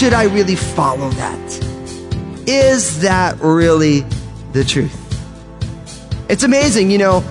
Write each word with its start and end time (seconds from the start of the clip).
Should 0.00 0.14
I 0.14 0.24
really 0.24 0.56
follow 0.56 1.10
that? 1.10 1.38
Is 2.46 3.00
that 3.00 3.38
really 3.40 4.00
the 4.52 4.64
truth? 4.64 4.96
It's 6.30 6.42
amazing, 6.42 6.90
you 6.90 6.98
know. 6.98 7.22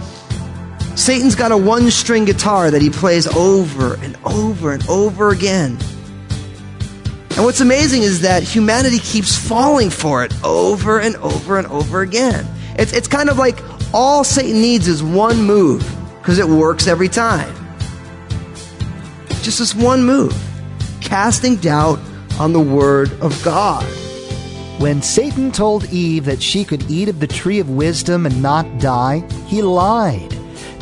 Satan's 1.09 1.33
got 1.33 1.51
a 1.51 1.57
one 1.57 1.89
string 1.89 2.25
guitar 2.25 2.69
that 2.69 2.83
he 2.83 2.91
plays 2.91 3.25
over 3.35 3.95
and 3.95 4.15
over 4.25 4.73
and 4.73 4.87
over 4.87 5.29
again. 5.29 5.75
And 7.31 7.43
what's 7.43 7.61
amazing 7.61 8.03
is 8.03 8.21
that 8.21 8.43
humanity 8.43 8.99
keeps 8.99 9.35
falling 9.35 9.89
for 9.89 10.23
it 10.23 10.31
over 10.43 10.99
and 10.99 11.15
over 11.15 11.57
and 11.57 11.65
over 11.65 12.01
again. 12.01 12.45
It's, 12.77 12.93
it's 12.93 13.07
kind 13.07 13.27
of 13.27 13.39
like 13.39 13.57
all 13.91 14.23
Satan 14.23 14.61
needs 14.61 14.87
is 14.87 15.01
one 15.01 15.41
move 15.41 15.81
because 16.19 16.37
it 16.37 16.47
works 16.47 16.85
every 16.85 17.09
time. 17.09 17.55
Just 19.41 19.57
this 19.57 19.73
one 19.73 20.03
move 20.03 20.39
casting 21.01 21.55
doubt 21.55 21.97
on 22.39 22.53
the 22.53 22.59
Word 22.59 23.11
of 23.19 23.43
God. 23.43 23.83
When 24.79 25.01
Satan 25.01 25.51
told 25.51 25.85
Eve 25.85 26.25
that 26.25 26.43
she 26.43 26.63
could 26.63 26.83
eat 26.87 27.09
of 27.09 27.19
the 27.19 27.25
tree 27.25 27.59
of 27.59 27.67
wisdom 27.67 28.27
and 28.27 28.43
not 28.43 28.77
die, 28.77 29.27
he 29.47 29.63
lied. 29.63 30.38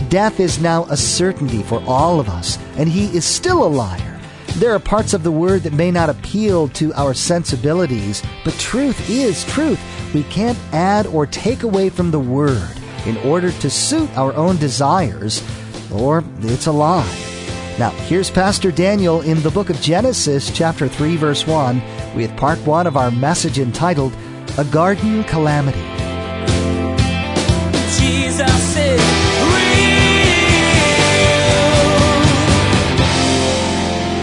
Death 0.10 0.40
is 0.40 0.62
now 0.62 0.86
a 0.86 0.96
certainty 0.96 1.64
for 1.64 1.84
all 1.86 2.20
of 2.20 2.30
us, 2.30 2.58
and 2.78 2.88
he 2.88 3.06
is 3.16 3.26
still 3.26 3.64
a 3.64 3.68
liar. 3.68 4.20
There 4.56 4.74
are 4.74 4.80
parts 4.80 5.14
of 5.14 5.24
the 5.24 5.32
word 5.32 5.64
that 5.64 5.74
may 5.74 5.92
not 5.92 6.10
appeal 6.10 6.70
to 6.70 6.94
our 6.94 7.14
sensibilities, 7.14 8.24
but 8.44 8.54
truth 8.56 9.10
is 9.10 9.44
truth. 9.46 9.80
We 10.14 10.24
can't 10.24 10.58
add 10.72 11.06
or 11.08 11.28
take 11.28 11.64
away 11.64 11.90
from 11.90 12.12
the 12.12 12.20
word 12.20 12.72
in 13.06 13.18
order 13.18 13.52
to 13.52 13.70
suit 13.70 14.10
our 14.18 14.34
own 14.34 14.58
desires, 14.58 15.44
or 15.92 16.24
it's 16.40 16.68
a 16.68 16.72
lie. 16.72 17.06
Now, 17.78 17.92
here's 18.08 18.32
Pastor 18.32 18.72
Daniel 18.72 19.22
in 19.22 19.42
the 19.44 19.52
book 19.52 19.70
of 19.70 19.80
Genesis, 19.82 20.50
chapter 20.52 20.88
3, 20.88 21.18
verse 21.18 21.46
1, 21.46 21.82
with 22.16 22.36
part 22.36 22.58
1 22.66 22.88
of 22.88 22.98
our 22.98 23.12
message 23.12 23.60
entitled, 23.60 24.14
A 24.58 24.66
Garden 24.66 25.24
Calamity. 25.26 25.97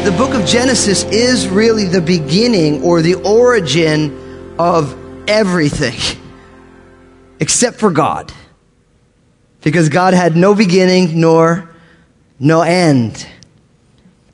The 0.04 0.12
book 0.18 0.34
of 0.34 0.44
Genesis 0.44 1.04
is 1.04 1.48
really 1.48 1.86
the 1.86 2.02
beginning 2.02 2.82
or 2.82 3.00
the 3.00 3.14
origin 3.14 4.54
of 4.58 4.94
everything 5.26 5.98
except 7.40 7.78
for 7.78 7.90
God. 7.90 8.30
Because 9.62 9.88
God 9.88 10.12
had 10.12 10.36
no 10.36 10.54
beginning 10.54 11.18
nor 11.18 11.74
no 12.38 12.60
end. 12.60 13.26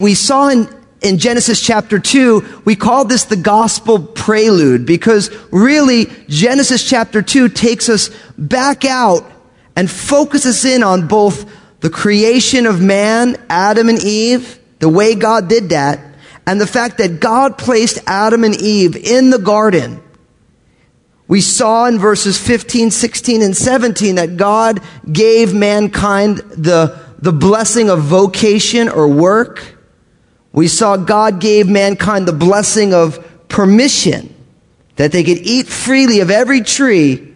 We 0.00 0.14
saw 0.14 0.48
in, 0.48 0.68
in 1.02 1.18
Genesis 1.18 1.64
chapter 1.64 2.00
2, 2.00 2.62
we 2.64 2.74
call 2.74 3.04
this 3.04 3.26
the 3.26 3.36
gospel 3.36 4.00
prelude 4.00 4.86
because 4.86 5.30
really 5.52 6.06
Genesis 6.26 6.82
chapter 6.82 7.22
2 7.22 7.48
takes 7.48 7.88
us 7.88 8.10
back 8.36 8.84
out 8.84 9.24
and 9.76 9.88
focuses 9.88 10.64
in 10.64 10.82
on 10.82 11.06
both 11.06 11.48
the 11.78 11.90
creation 11.90 12.66
of 12.66 12.82
man, 12.82 13.36
Adam 13.48 13.88
and 13.88 14.02
Eve, 14.02 14.59
the 14.80 14.88
way 14.88 15.14
God 15.14 15.48
did 15.48 15.70
that, 15.70 16.00
and 16.46 16.60
the 16.60 16.66
fact 16.66 16.98
that 16.98 17.20
God 17.20 17.56
placed 17.56 18.00
Adam 18.06 18.42
and 18.42 18.60
Eve 18.60 18.96
in 18.96 19.30
the 19.30 19.38
garden. 19.38 20.02
We 21.28 21.40
saw 21.40 21.86
in 21.86 22.00
verses 22.00 22.36
15, 22.36 22.90
16, 22.90 23.42
and 23.42 23.56
17 23.56 24.16
that 24.16 24.36
God 24.36 24.80
gave 25.10 25.54
mankind 25.54 26.38
the, 26.38 26.98
the 27.18 27.32
blessing 27.32 27.88
of 27.88 28.00
vocation 28.00 28.88
or 28.88 29.06
work. 29.06 29.76
We 30.52 30.66
saw 30.66 30.96
God 30.96 31.40
gave 31.40 31.68
mankind 31.68 32.26
the 32.26 32.32
blessing 32.32 32.92
of 32.92 33.24
permission, 33.48 34.34
that 34.96 35.12
they 35.12 35.22
could 35.22 35.38
eat 35.38 35.68
freely 35.68 36.18
of 36.18 36.32
every 36.32 36.62
tree, 36.62 37.32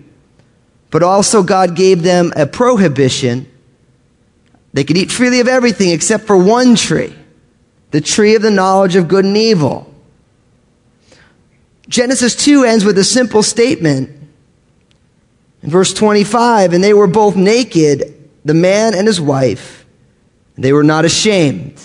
but 0.90 1.04
also 1.04 1.44
God 1.44 1.76
gave 1.76 2.02
them 2.02 2.32
a 2.34 2.46
prohibition. 2.46 3.48
They 4.72 4.82
could 4.82 4.96
eat 4.96 5.12
freely 5.12 5.38
of 5.38 5.46
everything 5.46 5.90
except 5.90 6.24
for 6.24 6.36
one 6.36 6.74
tree, 6.74 7.14
the 7.94 8.00
tree 8.00 8.34
of 8.34 8.42
the 8.42 8.50
knowledge 8.50 8.96
of 8.96 9.06
good 9.06 9.24
and 9.24 9.36
evil. 9.36 9.88
Genesis 11.88 12.34
2 12.34 12.64
ends 12.64 12.84
with 12.84 12.98
a 12.98 13.04
simple 13.04 13.40
statement. 13.40 14.10
In 15.62 15.70
verse 15.70 15.94
25, 15.94 16.72
and 16.72 16.82
they 16.82 16.92
were 16.92 17.06
both 17.06 17.36
naked, 17.36 18.28
the 18.44 18.52
man 18.52 18.96
and 18.96 19.06
his 19.06 19.20
wife, 19.20 19.86
and 20.56 20.64
they 20.64 20.72
were 20.72 20.82
not 20.82 21.04
ashamed. 21.04 21.80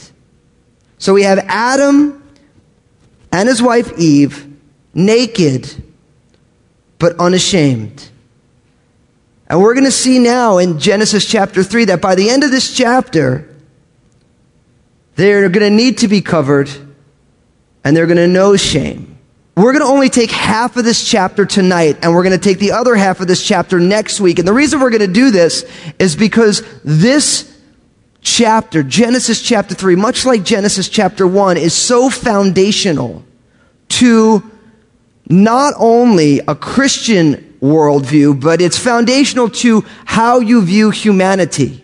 So 0.98 1.14
we 1.14 1.22
have 1.22 1.46
Adam 1.48 2.28
and 3.32 3.48
his 3.48 3.62
wife 3.62 3.96
Eve 4.00 4.52
naked, 4.96 5.72
but 6.98 7.20
unashamed. 7.20 8.10
And 9.48 9.62
we're 9.62 9.76
going 9.76 9.86
to 9.86 9.92
see 9.92 10.18
now 10.18 10.58
in 10.58 10.80
Genesis 10.80 11.24
chapter 11.30 11.62
3 11.62 11.86
that 11.86 12.02
by 12.02 12.16
the 12.16 12.32
end 12.32 12.44
of 12.44 12.50
this 12.50 12.76
chapter, 12.76 13.49
they're 15.20 15.50
going 15.50 15.70
to 15.70 15.76
need 15.76 15.98
to 15.98 16.08
be 16.08 16.22
covered 16.22 16.70
and 17.84 17.96
they're 17.96 18.08
going 18.08 18.18
to 18.18 18.28
know 18.28 18.56
shame. 18.56 19.18
We're 19.58 19.74
going 19.74 19.84
to 19.84 19.92
only 19.92 20.10
take 20.10 20.32
half 20.32 20.78
of 20.78 20.86
this 20.86 21.06
chapter 21.06 21.46
tonight, 21.46 21.98
and 22.02 22.14
we're 22.14 22.24
going 22.24 22.40
to 22.40 22.42
take 22.42 22.60
the 22.60 22.72
other 22.72 22.96
half 22.96 23.20
of 23.20 23.28
this 23.28 23.46
chapter 23.46 23.78
next 23.78 24.22
week. 24.22 24.40
And 24.40 24.48
the 24.48 24.54
reason 24.54 24.80
we're 24.80 24.90
going 24.90 25.06
to 25.06 25.08
do 25.08 25.32
this 25.32 25.70
is 26.00 26.16
because 26.16 26.64
this 26.86 27.60
chapter, 28.22 28.82
Genesis 28.84 29.42
chapter 29.42 29.76
3, 29.76 29.98
much 29.98 30.26
like 30.26 30.44
Genesis 30.44 30.88
chapter 30.88 31.28
1, 31.28 31.58
is 31.58 31.74
so 31.74 32.10
foundational 32.10 33.26
to 33.90 34.50
not 35.28 35.74
only 35.78 36.40
a 36.40 36.56
Christian 36.56 37.58
worldview, 37.62 38.40
but 38.40 38.62
it's 38.62 38.80
foundational 38.80 39.50
to 39.50 39.84
how 40.06 40.40
you 40.40 40.62
view 40.62 40.90
humanity. 40.90 41.84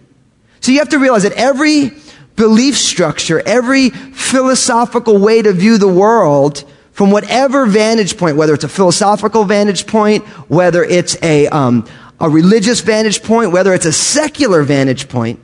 So 0.62 0.72
you 0.72 0.79
have 0.79 0.90
to 0.90 1.00
realize 1.00 1.24
that 1.24 1.34
every 1.34 1.91
belief 2.35 2.78
structure, 2.78 3.41
every 3.46 3.90
philosophical 3.90 5.18
way 5.18 5.41
to 5.41 5.53
view 5.53 5.78
the 5.78 5.88
world, 5.88 6.63
from 6.91 7.12
whatever 7.12 7.66
vantage 7.66 8.18
point, 8.18 8.38
whether 8.38 8.53
it's 8.53 8.63
a 8.63 8.69
philosophical 8.69 9.44
vantage 9.44 9.85
point, 9.85 10.23
whether 10.50 10.81
it's 10.81 11.22
a, 11.22 11.45
um, 11.47 11.85
a 12.22 12.29
religious 12.29 12.79
vantage 12.79 13.22
point, 13.22 13.51
whether 13.51 13.74
it's 13.74 13.85
a 13.85 13.91
secular 13.91 14.63
vantage 14.63 15.09
point, 15.09 15.38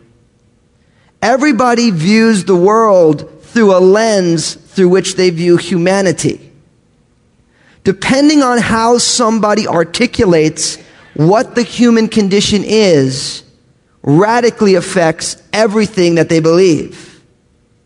everybody 1.21 1.91
views 1.91 2.45
the 2.45 2.55
world 2.55 3.43
through 3.43 3.75
a 3.75 3.79
lens 3.79 4.55
through 4.55 4.87
which 4.87 5.15
they 5.15 5.29
view 5.29 5.57
humanity. 5.57 6.51
Depending 7.83 8.41
on 8.43 8.59
how 8.59 8.97
somebody 8.97 9.67
articulates 9.67 10.77
what 11.15 11.55
the 11.55 11.63
human 11.63 12.07
condition 12.07 12.63
is, 12.63 13.43
radically 14.03 14.75
affects 14.75 15.41
everything 15.53 16.15
that 16.15 16.29
they 16.29 16.39
believe. 16.39 17.21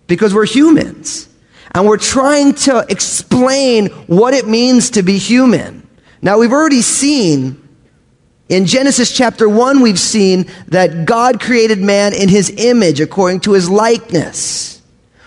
Because 0.08 0.34
we're 0.34 0.46
humans. 0.46 1.28
And 1.74 1.86
we're 1.86 1.98
trying 1.98 2.54
to 2.54 2.86
explain 2.88 3.88
what 4.08 4.34
it 4.34 4.48
means 4.48 4.92
to 4.92 5.04
be 5.04 5.18
human. 5.18 5.88
Now, 6.22 6.38
we've 6.40 6.52
already 6.52 6.82
seen 6.82 7.62
in 8.48 8.68
Genesis 8.68 9.12
chapter 9.12 9.50
1, 9.50 9.82
we've 9.82 10.00
seen 10.00 10.46
that 10.68 11.06
God 11.06 11.42
created 11.42 11.80
man 11.80 12.14
in 12.14 12.30
his 12.30 12.52
image 12.52 13.02
according 13.02 13.40
to 13.42 13.54
his 13.54 13.70
likeness. 13.70 14.82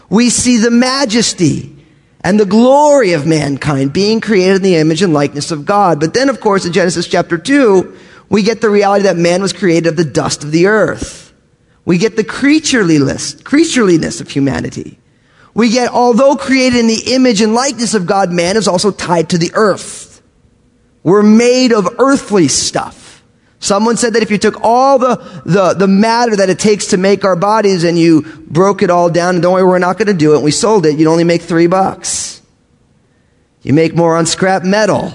We 0.08 0.30
see 0.30 0.56
the 0.56 0.70
majesty 0.70 1.74
and 2.22 2.38
the 2.38 2.46
glory 2.46 3.12
of 3.12 3.26
mankind 3.26 3.92
being 3.92 4.20
created 4.20 4.56
in 4.56 4.62
the 4.62 4.76
image 4.76 5.02
and 5.02 5.12
likeness 5.12 5.50
of 5.50 5.66
God. 5.66 5.98
But 5.98 6.14
then, 6.14 6.28
of 6.28 6.40
course, 6.40 6.64
in 6.64 6.72
Genesis 6.72 7.08
chapter 7.08 7.36
2, 7.36 7.96
we 8.28 8.42
get 8.42 8.60
the 8.60 8.70
reality 8.70 9.04
that 9.04 9.16
man 9.16 9.40
was 9.40 9.52
created 9.52 9.86
of 9.86 9.96
the 9.96 10.04
dust 10.04 10.44
of 10.44 10.50
the 10.50 10.66
earth. 10.66 11.32
We 11.84 11.96
get 11.96 12.16
the 12.16 12.24
creatureliness, 12.24 13.42
creatureliness 13.42 14.20
of 14.20 14.30
humanity. 14.30 14.98
We 15.54 15.70
get, 15.70 15.90
although 15.90 16.36
created 16.36 16.80
in 16.80 16.86
the 16.86 17.14
image 17.14 17.40
and 17.40 17.54
likeness 17.54 17.94
of 17.94 18.06
God, 18.06 18.30
man 18.30 18.56
is 18.56 18.68
also 18.68 18.90
tied 18.90 19.30
to 19.30 19.38
the 19.38 19.50
earth. 19.54 20.22
We're 21.02 21.22
made 21.22 21.72
of 21.72 21.88
earthly 21.98 22.48
stuff. 22.48 23.24
Someone 23.60 23.96
said 23.96 24.12
that 24.12 24.22
if 24.22 24.30
you 24.30 24.38
took 24.38 24.60
all 24.62 24.98
the, 24.98 25.16
the, 25.44 25.74
the 25.74 25.88
matter 25.88 26.36
that 26.36 26.50
it 26.50 26.58
takes 26.58 26.88
to 26.88 26.96
make 26.96 27.24
our 27.24 27.34
bodies 27.34 27.82
and 27.82 27.98
you 27.98 28.22
broke 28.46 28.82
it 28.82 28.90
all 28.90 29.10
down, 29.10 29.36
and 29.36 29.42
don't 29.42 29.54
worry, 29.54 29.64
we're 29.64 29.78
not 29.78 29.98
going 29.98 30.06
to 30.06 30.14
do 30.14 30.32
it, 30.32 30.36
and 30.36 30.44
we 30.44 30.50
sold 30.50 30.86
it, 30.86 30.98
you'd 30.98 31.08
only 31.08 31.24
make 31.24 31.42
three 31.42 31.66
bucks. 31.66 32.40
You 33.62 33.72
make 33.72 33.96
more 33.96 34.16
on 34.16 34.26
scrap 34.26 34.62
metal 34.62 35.14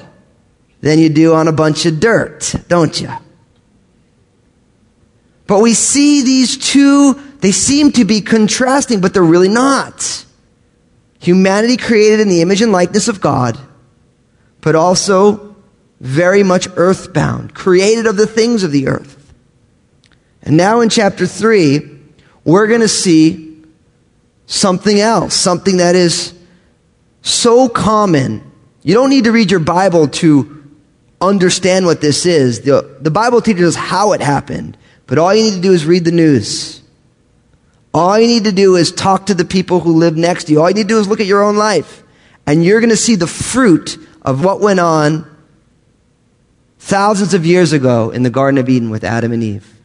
than 0.84 1.00
you 1.00 1.08
do 1.08 1.34
on 1.34 1.48
a 1.48 1.54
bunch 1.54 1.86
of 1.86 2.02
dirt, 2.02 2.54
don't 2.68 3.00
you? 3.00 3.10
But 5.48 5.62
we 5.62 5.74
see 5.74 6.24
these 6.24 6.58
two, 6.58 7.14
they 7.40 7.54
seem 7.54 7.94
to 7.94 8.04
be 8.04 8.20
contrasting, 8.20 9.00
but 9.00 9.14
they're 9.14 9.24
really 9.24 9.48
not. 9.48 10.26
Humanity 11.20 11.78
created 11.78 12.20
in 12.20 12.28
the 12.28 12.42
image 12.42 12.62
and 12.62 12.74
likeness 12.74 13.08
of 13.08 13.22
God, 13.22 13.58
but 14.60 14.76
also 14.76 15.56
very 16.02 16.44
much 16.44 16.68
earthbound, 16.76 17.54
created 17.54 18.06
of 18.06 18.18
the 18.18 18.28
things 18.28 18.64
of 18.64 18.74
the 18.74 18.90
earth. 18.90 19.34
And 20.42 20.58
now 20.58 20.82
in 20.82 20.90
chapter 20.90 21.26
3, 21.26 21.80
we're 22.44 22.68
going 22.68 22.82
to 22.82 22.90
see 22.90 23.64
something 24.48 25.00
else, 25.00 25.34
something 25.34 25.78
that 25.78 25.96
is 25.96 26.34
so 27.22 27.70
common. 27.70 28.52
You 28.82 28.94
don't 28.94 29.10
need 29.10 29.24
to 29.24 29.32
read 29.32 29.50
your 29.50 29.62
Bible 29.62 30.10
to 30.10 30.60
understand 31.28 31.86
what 31.86 32.02
this 32.02 32.26
is. 32.26 32.62
The, 32.62 32.98
the 33.02 33.12
Bible 33.12 33.42
teaches 33.42 33.76
us 33.76 33.76
how 33.76 34.14
it 34.14 34.22
happened, 34.22 34.78
but 35.08 35.18
all 35.18 35.34
you 35.34 35.44
need 35.44 35.56
to 35.56 35.62
do 35.62 35.74
is 35.74 35.86
read 35.86 36.06
the 36.06 36.12
news. 36.12 36.82
All 37.94 38.18
you 38.20 38.28
need 38.28 38.46
to 38.46 38.52
do 38.52 38.76
is 38.76 38.92
talk 38.92 39.28
to 39.28 39.34
the 39.34 39.46
people 39.46 39.80
who 39.80 39.94
live 39.94 40.18
next 40.18 40.46
to 40.46 40.52
you. 40.52 40.62
All 40.62 40.70
you 40.70 40.76
need 40.76 40.84
to 40.84 40.88
do 40.88 41.00
is 41.00 41.08
look 41.08 41.20
at 41.20 41.28
your 41.28 41.44
own 41.44 41.56
life, 41.56 42.04
and 42.46 42.64
you're 42.64 42.80
going 42.80 42.90
to 42.90 42.98
see 42.98 43.16
the 43.16 43.28
fruit 43.28 43.98
of 44.22 44.44
what 44.44 44.62
went 44.62 44.80
on 44.80 45.30
thousands 46.80 47.34
of 47.34 47.46
years 47.46 47.72
ago 47.72 48.10
in 48.10 48.24
the 48.24 48.30
Garden 48.30 48.58
of 48.58 48.68
Eden 48.68 48.90
with 48.90 49.04
Adam 49.04 49.32
and 49.32 49.44
Eve. 49.44 49.80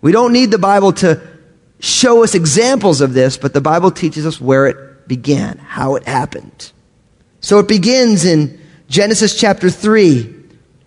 We 0.00 0.12
don't 0.12 0.32
need 0.32 0.50
the 0.50 0.58
Bible 0.58 0.92
to 0.94 1.20
show 1.80 2.22
us 2.22 2.34
examples 2.34 3.00
of 3.00 3.12
this, 3.12 3.36
but 3.36 3.52
the 3.52 3.60
Bible 3.60 3.90
teaches 3.90 4.24
us 4.24 4.40
where 4.40 4.66
it 4.66 5.08
began, 5.08 5.58
how 5.58 5.96
it 5.96 6.06
happened. 6.06 6.72
So 7.40 7.58
it 7.58 7.66
begins 7.66 8.24
in 8.24 8.61
Genesis 8.92 9.34
chapter 9.34 9.70
3, 9.70 10.34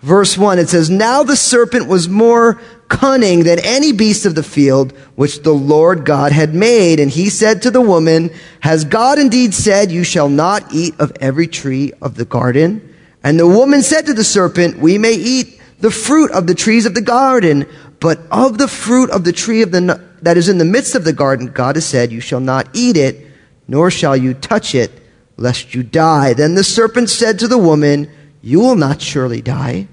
verse 0.01 0.37
1. 0.37 0.59
It 0.59 0.69
says, 0.69 0.91
Now 0.91 1.23
the 1.23 1.35
serpent 1.35 1.87
was 1.87 2.07
more 2.07 2.61
cunning 2.87 3.45
than 3.45 3.57
any 3.57 3.93
beast 3.93 4.27
of 4.27 4.35
the 4.35 4.43
field 4.43 4.91
which 5.15 5.41
the 5.41 5.55
Lord 5.55 6.05
God 6.05 6.31
had 6.31 6.53
made. 6.53 6.99
And 6.99 7.09
he 7.09 7.31
said 7.31 7.63
to 7.63 7.71
the 7.71 7.81
woman, 7.81 8.29
Has 8.59 8.85
God 8.85 9.17
indeed 9.17 9.55
said, 9.55 9.91
You 9.91 10.03
shall 10.03 10.29
not 10.29 10.71
eat 10.71 10.93
of 10.99 11.13
every 11.19 11.47
tree 11.47 11.93
of 11.99 12.13
the 12.13 12.25
garden? 12.25 12.93
And 13.23 13.39
the 13.39 13.47
woman 13.47 13.81
said 13.81 14.05
to 14.05 14.13
the 14.13 14.23
serpent, 14.23 14.77
We 14.77 14.99
may 14.99 15.13
eat 15.13 15.59
the 15.79 15.89
fruit 15.89 16.29
of 16.29 16.45
the 16.45 16.53
trees 16.53 16.85
of 16.85 16.93
the 16.93 17.01
garden, 17.01 17.65
but 17.99 18.19
of 18.29 18.59
the 18.59 18.67
fruit 18.67 19.09
of 19.09 19.23
the 19.23 19.33
tree 19.33 19.63
of 19.63 19.71
the, 19.71 19.99
that 20.21 20.37
is 20.37 20.47
in 20.47 20.59
the 20.59 20.63
midst 20.63 20.93
of 20.93 21.05
the 21.05 21.13
garden, 21.13 21.47
God 21.47 21.75
has 21.75 21.87
said, 21.87 22.11
You 22.11 22.21
shall 22.21 22.39
not 22.39 22.69
eat 22.73 22.97
it, 22.97 23.25
nor 23.67 23.89
shall 23.89 24.15
you 24.15 24.35
touch 24.35 24.75
it, 24.75 24.91
lest 25.37 25.73
you 25.73 25.83
die. 25.83 26.33
Then 26.33 26.55
the 26.55 26.63
serpent 26.63 27.09
said 27.09 27.39
to 27.39 27.47
the 27.47 27.57
woman, 27.57 28.09
You 28.41 28.59
will 28.59 28.75
not 28.75 29.01
surely 29.01 29.41
die. 29.41 29.87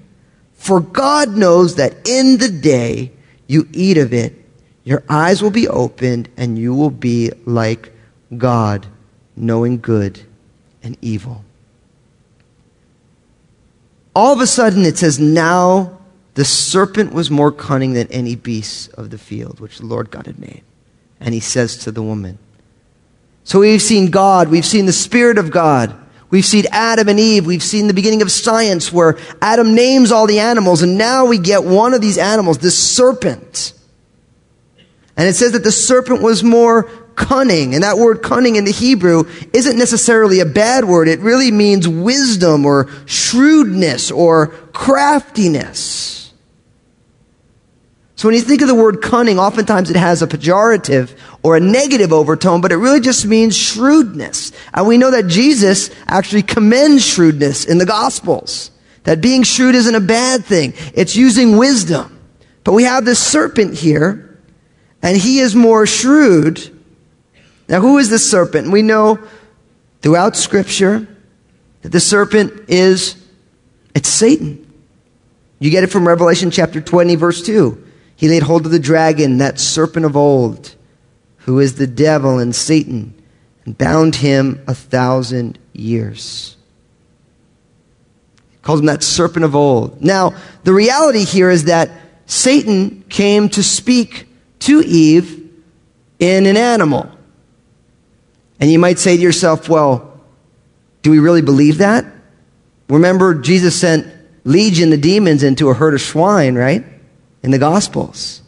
For 0.55 0.81
God 0.81 1.31
knows 1.31 1.75
that 1.77 2.09
in 2.09 2.39
the 2.39 2.49
day 2.49 3.13
you 3.47 3.69
eat 3.73 3.99
of 3.99 4.13
it, 4.13 4.35
your 4.85 5.03
eyes 5.09 5.43
will 5.43 5.51
be 5.51 5.69
opened, 5.69 6.29
and 6.37 6.59
you 6.59 6.75
will 6.75 6.91
be 6.91 7.31
like 7.45 7.93
God, 8.37 8.87
knowing 9.37 9.81
good 9.81 10.21
and 10.83 10.97
evil. 11.01 11.45
All 14.15 14.33
of 14.33 14.41
a 14.41 14.47
sudden, 14.47 14.85
it 14.85 14.99
says, 14.99 15.19
Now 15.19 15.99
the 16.35 16.45
serpent 16.45 17.13
was 17.13 17.31
more 17.31 17.53
cunning 17.53 17.93
than 17.93 18.09
any 18.09 18.35
beast 18.35 18.93
of 18.95 19.11
the 19.11 19.19
field 19.19 19.61
which 19.61 19.79
the 19.79 19.87
Lord 19.87 20.11
God 20.11 20.27
had 20.27 20.39
made. 20.39 20.63
And 21.21 21.35
he 21.35 21.41
says 21.41 21.77
to 21.79 21.93
the 21.93 22.03
woman, 22.03 22.39
So 23.45 23.61
we've 23.61 23.83
seen 23.83 24.11
God, 24.11 24.49
we've 24.49 24.65
seen 24.65 24.87
the 24.87 24.93
Spirit 24.93 25.39
of 25.39 25.51
God, 25.51 25.95
we've 26.31 26.45
seen 26.45 26.65
Adam 26.71 27.09
and 27.09 27.19
Eve, 27.19 27.47
we've 27.47 27.63
seen 27.63 27.89
the 27.89 27.95
beginning 27.95 28.23
of 28.23 28.31
science 28.31 28.93
where 28.93 29.19
Adam 29.41 29.75
names 29.75 30.13
all 30.13 30.27
the 30.27 30.41
animals, 30.41 30.83
and 30.83 30.97
now 30.97 31.27
we 31.27 31.39
get 31.39 31.65
one 31.65 31.95
of 31.95 32.01
these 32.01 32.19
animals, 32.19 32.59
this 32.59 32.79
serpent. 32.79 33.75
And 35.17 35.29
it 35.29 35.35
says 35.35 35.53
that 35.53 35.65
the 35.65 35.73
serpent 35.73 36.23
was 36.23 36.43
more 36.43 36.85
cunning. 37.15 37.75
And 37.75 37.83
that 37.83 37.99
word 37.99 38.23
cunning 38.23 38.57
in 38.57 38.65
the 38.65 38.73
Hebrew 38.73 39.25
isn't 39.53 39.79
necessarily 39.79 40.41
a 40.41 40.47
bad 40.47 40.85
word. 40.85 41.09
It 41.09 41.21
really 41.21 41.51
means 41.51 41.87
wisdom 41.87 42.65
or 42.65 42.89
shrewdness 43.07 44.11
or 44.11 44.49
craftiness. 44.73 46.22
So 48.23 48.29
when 48.29 48.37
you 48.37 48.43
think 48.43 48.63
of 48.63 48.69
the 48.69 48.75
word 48.77 49.03
cunning, 49.03 49.41
oftentimes 49.41 49.91
it 49.91 49.97
has 49.97 50.23
a 50.23 50.29
pejorative 50.29 51.19
or 51.43 51.57
a 51.57 51.61
negative 51.61 52.13
overtone, 52.13 52.61
but 52.61 52.71
it 52.71 52.77
really 52.77 53.01
just 53.01 53.27
means 53.27 53.57
shrewdness. 53.57 54.53
And 54.73 54.87
we 54.87 54.97
know 54.97 55.11
that 55.11 55.27
Jesus 55.27 55.91
actually 56.07 56.45
commends 56.45 57.05
shrewdness 57.05 57.65
in 57.65 57.79
the 57.79 57.85
Gospels. 57.85 58.71
That 59.03 59.21
being 59.21 59.43
shrewd 59.43 59.75
isn't 59.75 59.93
a 59.93 59.99
bad 59.99 60.45
thing. 60.45 60.75
It's 60.95 61.17
using 61.17 61.57
wisdom. 61.57 62.17
But 62.63 62.75
we 62.75 62.85
have 62.85 63.05
this 63.05 63.19
serpent 63.19 63.75
here, 63.75 64.39
and 65.03 65.17
he 65.17 65.41
is 65.41 65.57
more 65.57 65.85
shrewd 65.85 66.61
now, 67.69 67.81
who 67.81 67.99
is 67.99 68.09
the 68.09 68.21
serpent? 68.21 68.71
We 68.71 68.83
know 68.83 69.19
throughout 70.01 70.37
Scripture 70.37 71.09
that 71.81 71.89
the 71.89 71.99
serpent 71.99 72.69
is, 72.69 73.17
it's 73.97 74.09
Satan. 74.09 74.73
You 75.59 75.71
get 75.71 75.83
it 75.83 75.89
from 75.89 76.07
Revelation 76.07 76.53
chapter 76.53 76.81
20, 76.81 77.17
verse 77.17 77.43
2. 77.43 77.89
He 78.23 78.29
laid 78.29 78.45
hold 78.45 78.67
of 78.67 78.71
the 78.71 78.79
dragon, 78.79 79.39
that 79.39 79.59
serpent 79.59 80.07
of 80.07 80.17
old, 80.17 80.77
who 81.39 81.59
is 81.59 81.75
the 81.75 81.89
devil 81.89 82.39
and 82.39 82.55
Satan, 82.55 83.21
and 83.65 83.77
bound 83.77 84.15
him 84.15 84.63
a 84.69 84.77
thousand 84.77 85.59
years. 85.73 86.57
He 88.53 88.59
calls 88.59 88.79
him 88.79 88.87
that 88.87 89.03
serpent 89.03 89.45
of 89.45 89.57
old. 89.57 90.01
Now, 90.01 90.37
the 90.63 90.73
reality 90.73 91.25
here 91.25 91.51
is 91.51 91.65
that 91.65 91.91
Satan 92.27 93.03
came 93.09 93.49
to 93.49 93.63
speak 93.65 94.29
to 94.61 94.83
Eve 94.83 95.51
in 96.21 96.47
an 96.47 96.57
animal. 96.57 97.11
And 98.61 98.71
you 98.71 98.79
might 98.79 99.01
say 99.01 99.17
to 99.17 99.23
yourself, 99.23 99.69
well, 99.69 100.21
do 101.03 101.11
we 101.11 101.19
really 101.19 101.43
believe 101.43 101.79
that? 101.79 102.07
Remember, 102.89 103.35
Jesus 103.35 103.81
sent 103.81 104.07
legion 104.45 104.93
of 104.93 105.01
demons 105.01 105.43
into 105.43 105.71
a 105.71 105.75
herd 105.75 105.95
of 105.95 106.01
swine, 106.01 106.55
right? 106.55 106.85
In 107.43 107.51
the 107.51 107.59
Gospels. 107.59 108.43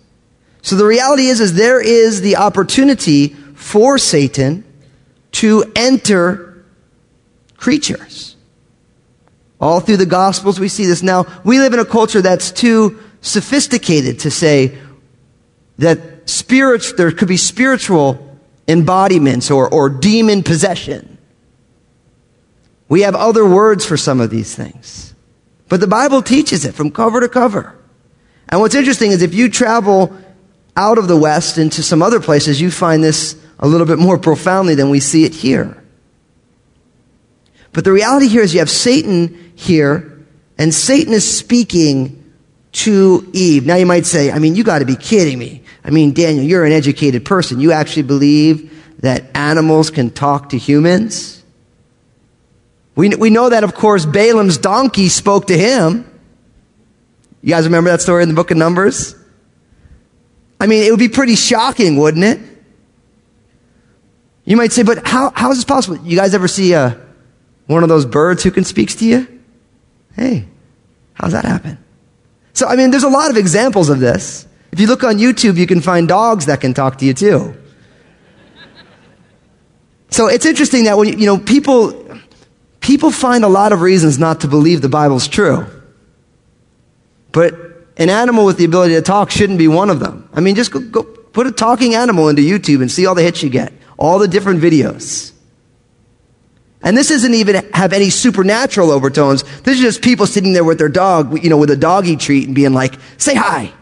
So 0.63 0.77
the 0.77 0.87
reality 0.87 1.27
is, 1.27 1.41
is 1.41 1.55
there 1.55 1.81
is 1.81 2.21
the 2.21 2.37
opportunity 2.37 3.29
for 3.55 3.99
Satan 3.99 4.65
to 5.33 5.65
enter 5.75 6.65
creatures. 7.57 8.37
All 9.61 9.81
through 9.81 9.99
the 9.99 10.07
Gospels, 10.07 10.61
we 10.61 10.69
see 10.69 10.87
this. 10.87 11.03
Now, 11.03 11.27
we 11.45 11.59
live 11.59 11.73
in 11.73 11.81
a 11.81 11.85
culture 11.85 12.23
that's 12.23 12.51
too 12.51 13.01
sophisticated 13.21 14.21
to 14.21 14.31
say 14.31 14.79
that 15.79 16.29
spirit, 16.29 16.85
there 16.97 17.11
could 17.11 17.29
be 17.29 17.37
spiritual 17.37 18.39
embodiments 18.69 19.51
or, 19.51 19.69
or 19.69 19.89
demon 19.89 20.43
possession. 20.43 21.19
We 22.89 23.03
have 23.03 23.15
other 23.15 23.47
words 23.47 23.85
for 23.85 23.97
some 23.97 24.21
of 24.21 24.31
these 24.31 24.55
things. 24.55 25.15
But 25.69 25.81
the 25.81 25.87
Bible 25.87 26.23
teaches 26.23 26.65
it 26.65 26.75
from 26.75 26.91
cover 26.91 27.21
to 27.21 27.29
cover. 27.29 27.77
And 28.49 28.61
what's 28.61 28.75
interesting 28.75 29.11
is 29.11 29.23
if 29.23 29.35
you 29.35 29.49
travel 29.49 30.17
out 30.77 30.99
of 30.99 31.09
the 31.09 31.17
West 31.17 31.59
into 31.59 31.83
some 31.83 32.03
other 32.03 32.21
places, 32.21 32.61
you 32.61 32.71
find 32.71 33.03
this 33.03 33.37
a 33.59 33.69
little 33.69 33.87
bit 33.87 33.99
more 33.99 34.19
profoundly 34.19 34.75
than 34.75 34.91
we 34.91 35.01
see 35.01 35.25
it 35.25 35.35
here. 35.35 35.83
But 37.73 37.85
the 37.85 37.93
reality 37.93 38.29
here 38.29 38.43
is 38.43 38.55
you 38.55 38.61
have 38.61 38.71
Satan 38.71 39.53
here, 39.55 40.25
and 40.59 40.73
Satan 40.73 41.13
is 41.13 41.39
speaking 41.39 42.33
to 42.73 43.29
Eve. 43.33 43.67
Now 43.67 43.77
you 43.77 43.87
might 43.87 44.07
say, 44.07 44.31
I 44.31 44.39
mean, 44.39 44.55
you 44.57 44.65
got 44.65 44.81
to 44.81 44.85
be 44.85 44.97
kidding 44.97 45.39
me. 45.39 45.63
I 45.85 45.91
mean, 45.91 46.13
Daniel, 46.13 46.45
you're 46.45 46.65
an 46.65 46.73
educated 46.73 47.25
person. 47.25 47.61
You 47.61 47.73
actually 47.73 48.03
believe 48.03 48.71
that 49.01 49.25
animals 49.35 49.91
can 49.91 50.11
talk 50.11 50.51
to 50.51 50.59
humans? 50.59 51.43
We, 52.97 53.11
we 53.11 53.31
know 53.31 53.49
that, 53.49 53.65
of 53.65 53.75
course, 53.75 54.07
Balaam's 54.07 54.57
donkey 54.57 55.09
spoke 55.09 55.49
to 55.49 55.59
him. 55.59 56.11
You 57.45 57.51
guys 57.51 57.67
remember 57.67 57.91
that 57.91 58.01
story 58.01 58.23
in 58.23 58.31
the 58.31 58.35
book 58.35 58.51
of 58.51 58.57
Numbers? 58.57 59.15
I 60.59 60.67
mean, 60.67 60.83
it 60.83 60.91
would 60.91 60.99
be 60.99 61.11
pretty 61.11 61.37
shocking, 61.37 61.99
wouldn't 61.99 62.25
it? 62.25 62.41
You 64.47 64.57
might 64.57 64.73
say, 64.73 64.83
but 64.83 65.07
how, 65.07 65.31
how 65.37 65.51
is 65.51 65.59
this 65.59 65.65
possible? 65.67 65.99
You 65.99 66.17
guys 66.17 66.33
ever 66.33 66.49
see 66.49 66.75
uh, 66.75 66.95
one 67.67 67.83
of 67.83 67.91
those 67.91 68.07
birds 68.07 68.43
who 68.43 68.51
can 68.51 68.65
speak 68.65 68.97
to 68.97 69.05
you? 69.05 69.43
Hey, 70.17 70.49
how's 71.13 71.33
that 71.33 71.45
happen? 71.45 71.77
So, 72.55 72.67
I 72.67 72.77
mean, 72.77 72.91
there's 72.91 73.05
a 73.05 73.11
lot 73.11 73.31
of 73.31 73.37
examples 73.37 73.91
of 73.91 74.01
this. 74.01 74.47
If 74.73 74.81
you 74.81 74.87
look 74.87 75.05
on 75.05 75.19
YouTube, 75.19 75.59
you 75.59 75.67
can 75.67 75.83
find 75.83 76.09
dogs 76.09 76.47
that 76.47 76.63
can 76.63 76.73
talk 76.73 76.97
to 77.01 77.05
you 77.05 77.13
too. 77.13 77.55
So 80.09 80.29
it's 80.29 80.47
interesting 80.47 80.85
that 80.85 80.97
when, 80.97 81.19
you 81.19 81.27
know, 81.27 81.37
people, 81.37 82.19
people 82.81 83.11
find 83.11 83.45
a 83.45 83.49
lot 83.49 83.73
of 83.75 83.83
reasons 83.83 84.19
not 84.19 84.41
to 84.41 84.49
believe 84.49 84.81
the 84.81 84.89
Bible's 84.89 85.29
true. 85.29 85.67
But 87.35 87.53
an 87.97 88.09
animal 88.09 88.47
with 88.47 88.57
the 88.57 88.65
ability 88.65 88.95
to 88.95 89.03
talk 89.03 89.31
shouldn't 89.31 89.59
be 89.59 89.69
one 89.69 89.91
of 89.91 89.99
them. 89.99 90.29
I 90.33 90.41
mean, 90.41 90.55
just 90.55 90.71
go, 90.71 90.81
go 90.81 91.03
put 91.03 91.49
a 91.49 91.53
talking 91.53 91.95
animal 91.95 92.29
into 92.29 92.43
YouTube 92.43 92.81
and 92.81 92.91
see 92.91 93.05
all 93.07 93.15
the 93.15 93.23
hits 93.23 93.43
you 93.43 93.51
get. 93.51 93.73
All 93.99 94.19
the 94.19 94.29
different 94.29 94.63
videos. 94.63 95.33
And 96.81 96.97
this 96.97 97.09
doesn't 97.09 97.35
even 97.35 97.69
have 97.73 97.93
any 97.93 98.09
supernatural 98.11 98.91
overtones. 98.91 99.43
This 99.63 99.77
is 99.77 99.81
just 99.81 100.03
people 100.03 100.27
sitting 100.27 100.53
there 100.53 100.65
with 100.65 100.79
their 100.79 100.89
dog, 100.89 101.43
you 101.43 101.51
know, 101.51 101.57
with 101.57 101.71
a 101.71 101.77
doggy 101.77 102.17
treat 102.17 102.47
and 102.47 102.55
being 102.55 102.73
like, 102.73 102.95
say 103.17 103.35
hi. 103.35 103.73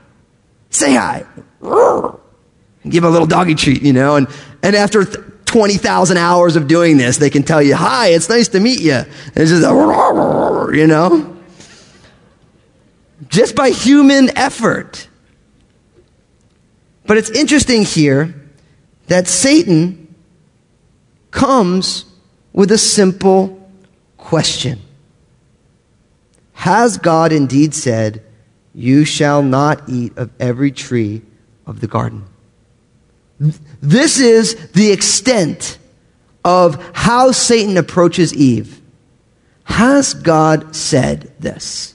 Say 0.71 0.95
hi. 0.95 1.27
and 1.61 2.93
Give 2.93 3.03
them 3.03 3.11
a 3.11 3.11
little 3.11 3.27
doggy 3.27 3.55
treat, 3.55 3.83
you 3.83 3.93
know, 3.93 4.17
and, 4.17 4.29
and 4.63 4.75
after 4.75 5.05
th- 5.05 5.19
20,000 5.47 6.17
hours 6.17 6.57
of 6.57 6.69
doing 6.69 6.97
this, 6.97 7.19
they 7.19 7.29
can 7.29 7.43
tell 7.43 7.61
you, 7.61 7.75
hi, 7.75 8.09
it's 8.09 8.31
nice 8.31 8.49
to 8.49 8.61
meet 8.61 8.81
you. 8.81 8.93
And 8.95 9.37
it's 9.37 9.51
just, 9.51 9.63
you 9.63 10.87
know, 10.87 11.42
just 13.33 13.57
by 13.57 13.71
human 13.71 14.37
effort. 14.37 15.09
But 17.07 17.17
it's 17.17 17.31
interesting 17.31 17.83
here 17.83 18.35
that 19.09 19.27
Satan 19.27 20.15
comes 21.31 22.05
with 22.53 22.71
a 22.71 22.79
simple 22.79 23.59
question. 24.19 24.81
Has 26.53 26.99
God 26.99 27.33
indeed 27.33 27.75
said, 27.75 28.23
You 28.75 29.05
shall 29.05 29.43
not 29.43 29.89
eat 29.89 30.17
of 30.17 30.31
every 30.39 30.71
tree 30.71 31.23
of 31.67 31.81
the 31.81 31.89
garden? 31.89 32.25
This 33.81 34.21
is 34.21 34.71
the 34.73 34.93
extent 34.93 35.79
of 36.45 36.93
how 36.95 37.33
Satan 37.33 37.77
approaches 37.79 38.35
Eve. 38.35 38.81
Has 39.65 40.13
God 40.13 40.77
said 40.77 41.33
this? 41.41 41.92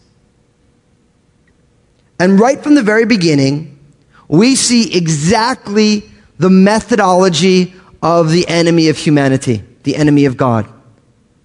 And 2.20 2.40
right 2.40 2.62
from 2.62 2.76
the 2.76 2.84
very 2.84 3.06
beginning, 3.06 3.80
we 4.28 4.56
see 4.56 4.96
exactly 4.96 6.10
the 6.38 6.50
methodology 6.50 7.74
of 8.02 8.32
the 8.32 8.48
enemy 8.48 8.90
of 8.90 8.98
humanity, 8.98 9.64
the 9.84 9.96
enemy 9.96 10.26
of 10.26 10.38
God. 10.38 10.68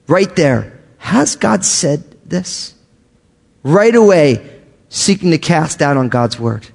Right 0.07 0.35
there. 0.35 0.81
Has 0.99 1.37
God 1.37 1.64
said 1.64 2.05
this? 2.29 2.75
Right 3.62 3.95
away, 3.95 4.61
seeking 4.88 5.31
to 5.31 5.38
cast 5.38 5.79
doubt 5.81 5.97
on 5.97 6.09
God's 6.09 6.38
word. 6.38 6.67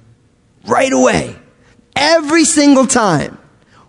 Right 0.66 0.92
away. 0.92 1.36
Every 1.96 2.44
single 2.44 2.86
time. 2.86 3.38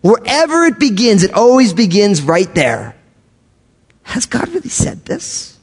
Wherever 0.01 0.65
it 0.65 0.79
begins, 0.79 1.23
it 1.23 1.33
always 1.33 1.73
begins 1.73 2.21
right 2.21 2.53
there. 2.55 2.95
Has 4.03 4.25
God 4.25 4.47
really 4.49 4.69
said 4.69 5.05
this? 5.05 5.57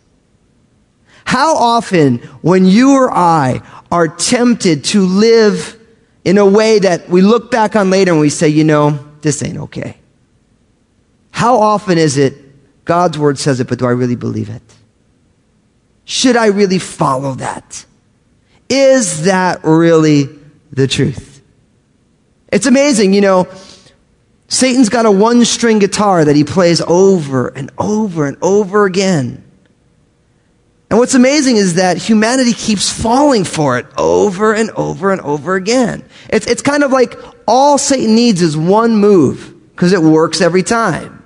How 1.25 1.57
often, 1.57 2.19
when 2.43 2.67
you 2.67 2.93
or 2.93 3.11
I 3.11 3.63
are 3.91 4.09
tempted 4.09 4.85
to 4.85 5.05
live 5.05 5.79
in 6.25 6.39
a 6.39 6.47
way 6.47 6.79
that 6.79 7.09
we 7.09 7.23
look 7.23 7.51
back 7.51 7.77
on 7.77 7.91
later 7.91 8.13
and 8.13 8.21
we 8.21 8.31
say, 8.31 8.49
you 8.49 8.65
know, 8.65 8.99
this 9.21 9.43
ain't 9.43 9.59
okay. 9.59 9.97
How 11.31 11.59
often 11.59 11.99
is 11.99 12.17
it 12.17 12.35
God's 12.85 13.19
word 13.19 13.39
says 13.39 13.61
it, 13.61 13.69
but 13.69 13.79
do 13.79 13.87
I 13.87 13.91
really 13.91 14.17
believe 14.17 14.49
it? 14.49 14.63
Should 16.05 16.37
I 16.37 16.47
really 16.47 16.79
follow 16.79 17.35
that? 17.35 17.85
Is 18.69 19.25
that 19.25 19.61
really 19.65 20.29
the 20.73 20.87
truth? 20.87 21.43
It's 22.53 22.67
amazing, 22.67 23.13
you 23.13 23.21
know, 23.21 23.49
Satan's 24.49 24.89
got 24.89 25.07
a 25.07 25.11
one 25.11 25.45
string 25.45 25.79
guitar 25.79 26.25
that 26.25 26.37
he 26.37 26.45
plays 26.45 26.81
over 26.81 27.49
and 27.49 27.71
over 27.79 28.27
and 28.27 28.37
over 28.41 28.85
again. 28.85 29.43
And 30.89 30.99
what's 30.99 31.15
amazing 31.15 31.57
is 31.57 31.75
that 31.75 31.97
humanity 31.97 32.53
keeps 32.53 32.91
falling 32.91 33.45
for 33.45 33.79
it 33.79 33.87
over 33.99 34.55
and 34.55 34.71
over 34.71 35.11
and 35.11 35.21
over 35.21 35.57
again. 35.57 36.05
It's, 36.29 36.47
it's 36.47 36.63
kind 36.63 36.85
of 36.85 36.93
like 36.93 37.19
all 37.47 37.77
Satan 37.77 38.15
needs 38.15 38.41
is 38.41 38.57
one 38.57 38.97
move 38.97 39.55
because 39.71 39.93
it 39.93 40.01
works 40.01 40.41
every 40.41 40.63
time. 40.63 41.25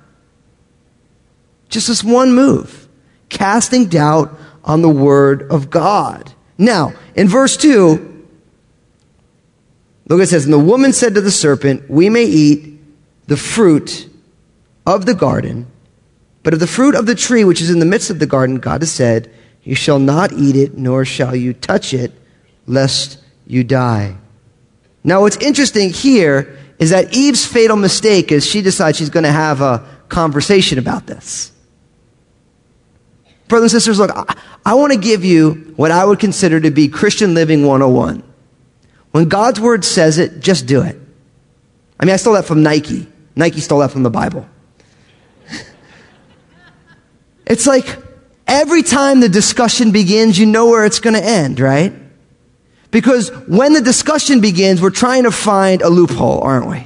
Just 1.69 1.87
this 1.87 2.03
one 2.03 2.33
move, 2.33 2.89
casting 3.29 3.85
doubt 3.85 4.37
on 4.63 4.81
the 4.81 4.89
word 4.89 5.51
of 5.51 5.69
God. 5.69 6.33
Now, 6.57 6.93
in 7.15 7.27
verse 7.27 7.55
2, 7.55 8.25
look, 10.07 10.21
it 10.21 10.27
says, 10.27 10.45
And 10.45 10.53
the 10.53 10.59
woman 10.59 10.91
said 10.91 11.15
to 11.15 11.21
the 11.21 11.31
serpent, 11.31 11.89
We 11.89 12.09
may 12.09 12.25
eat 12.25 12.79
the 13.27 13.37
fruit 13.37 14.09
of 14.85 15.05
the 15.05 15.13
garden, 15.13 15.67
but 16.43 16.53
of 16.53 16.59
the 16.59 16.67
fruit 16.67 16.95
of 16.95 17.05
the 17.05 17.15
tree 17.15 17.43
which 17.43 17.61
is 17.61 17.69
in 17.69 17.79
the 17.79 17.85
midst 17.85 18.09
of 18.09 18.19
the 18.19 18.25
garden, 18.25 18.57
God 18.57 18.81
has 18.81 18.91
said, 18.91 19.31
You 19.63 19.75
shall 19.75 19.99
not 19.99 20.31
eat 20.33 20.55
it, 20.55 20.77
nor 20.77 21.05
shall 21.05 21.35
you 21.35 21.53
touch 21.53 21.93
it, 21.93 22.11
lest 22.65 23.19
you 23.45 23.63
die. 23.63 24.15
Now, 25.03 25.21
what's 25.21 25.37
interesting 25.37 25.89
here 25.91 26.57
is 26.79 26.89
that 26.89 27.15
Eve's 27.15 27.45
fatal 27.45 27.77
mistake 27.77 28.31
is 28.31 28.45
she 28.45 28.61
decides 28.61 28.97
she's 28.97 29.09
going 29.09 29.23
to 29.23 29.31
have 29.31 29.61
a 29.61 29.85
conversation 30.09 30.79
about 30.79 31.05
this. 31.05 31.51
Brothers 33.47 33.73
and 33.73 33.81
sisters, 33.81 33.99
look, 33.99 34.11
I, 34.15 34.35
I 34.65 34.73
want 34.75 34.93
to 34.93 34.99
give 34.99 35.25
you 35.25 35.73
what 35.75 35.91
I 35.91 36.05
would 36.05 36.19
consider 36.19 36.59
to 36.59 36.71
be 36.71 36.87
Christian 36.87 37.33
living 37.33 37.65
101. 37.65 38.23
When 39.11 39.29
God's 39.29 39.59
word 39.59 39.83
says 39.83 40.17
it, 40.17 40.39
just 40.39 40.65
do 40.65 40.81
it. 40.81 40.97
I 41.99 42.05
mean, 42.05 42.13
I 42.13 42.17
stole 42.17 42.33
that 42.33 42.45
from 42.45 42.63
Nike. 42.63 43.07
Nike 43.35 43.59
stole 43.59 43.79
that 43.79 43.91
from 43.91 44.03
the 44.03 44.09
Bible. 44.09 44.47
it's 47.45 47.67
like 47.67 47.97
every 48.51 48.83
time 48.83 49.21
the 49.21 49.29
discussion 49.29 49.91
begins, 49.91 50.37
you 50.37 50.45
know 50.45 50.67
where 50.67 50.85
it's 50.85 50.99
going 50.99 51.15
to 51.15 51.23
end, 51.23 51.59
right? 51.59 51.93
Because 52.91 53.29
when 53.47 53.71
the 53.71 53.81
discussion 53.81 54.41
begins, 54.41 54.81
we're 54.81 54.89
trying 54.89 55.23
to 55.23 55.31
find 55.31 55.81
a 55.81 55.89
loophole, 55.89 56.41
aren't 56.41 56.67
we? 56.67 56.85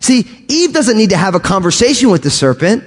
See, 0.00 0.28
Eve 0.48 0.72
doesn't 0.72 0.98
need 0.98 1.10
to 1.10 1.16
have 1.16 1.36
a 1.36 1.40
conversation 1.40 2.10
with 2.10 2.22
the 2.22 2.30
serpent. 2.30 2.84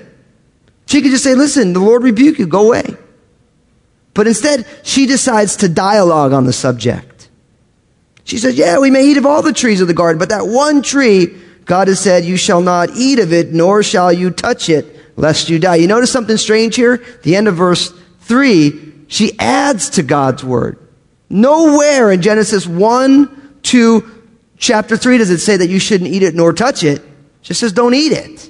She 0.86 1.02
could 1.02 1.12
just 1.12 1.24
say, 1.24 1.34
listen, 1.34 1.74
the 1.74 1.80
Lord 1.80 2.04
rebuke 2.04 2.38
you, 2.38 2.46
go 2.46 2.68
away. 2.68 2.84
But 4.14 4.28
instead, 4.28 4.68
she 4.84 5.06
decides 5.06 5.56
to 5.58 5.70
dialogue 5.70 6.34
on 6.34 6.44
the 6.44 6.54
subject. 6.54 7.30
She 8.26 8.38
says, 8.38 8.58
yeah, 8.58 8.80
we 8.80 8.92
may 8.92 9.06
eat 9.06 9.18
of 9.18 9.26
all 9.26 9.42
the 9.42 9.54
trees 9.54 9.80
of 9.80 9.88
the 9.88 9.94
garden, 9.94 10.20
but 10.20 10.30
that 10.30 10.46
one 10.46 10.82
tree, 10.82 11.28
God 11.64 11.88
has 11.88 12.00
said, 12.00 12.26
you 12.26 12.36
shall 12.36 12.62
not 12.62 12.90
eat 12.96 13.20
of 13.20 13.32
it, 13.32 13.54
nor 13.54 13.82
shall 13.82 14.12
you 14.12 14.30
touch 14.30 14.68
it, 14.68 14.99
lest 15.20 15.50
you 15.50 15.60
die. 15.60 15.76
You 15.76 15.88
notice 15.88 16.12
something 16.12 16.38
strange 16.38 16.76
here? 16.76 17.04
The 17.24 17.36
end 17.36 17.50
of 17.50 17.56
verse 17.56 17.94
3, 18.22 19.06
she 19.08 19.38
adds 19.38 19.92
to 19.92 20.04
God's 20.04 20.44
word. 20.44 20.80
Nowhere 21.30 22.12
in 22.12 22.22
Genesis 22.22 22.66
1 22.66 23.60
to 23.64 24.24
chapter 24.58 24.96
3 24.96 25.18
does 25.18 25.30
it 25.30 25.40
say 25.40 25.58
that 25.58 25.68
you 25.68 25.78
shouldn't 25.78 26.10
eat 26.10 26.24
it 26.24 26.36
nor 26.36 26.54
touch 26.54 26.84
it. 26.84 27.00
It 27.00 27.04
just 27.42 27.60
says 27.60 27.74
don't 27.74 27.94
eat 27.94 28.14
it. 28.14 28.50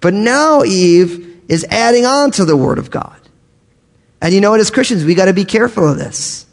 But 0.00 0.14
now 0.14 0.62
Eve 0.62 1.42
is 1.48 1.64
adding 1.68 2.06
on 2.06 2.30
to 2.32 2.44
the 2.44 2.56
word 2.56 2.78
of 2.78 2.90
God. 2.90 3.18
And 4.20 4.32
you 4.32 4.40
know 4.40 4.52
what, 4.52 4.60
as 4.60 4.70
Christians, 4.70 5.04
we 5.04 5.16
got 5.16 5.24
to 5.24 5.32
be 5.32 5.44
careful 5.44 5.88
of 5.88 5.98
this. 5.98 6.46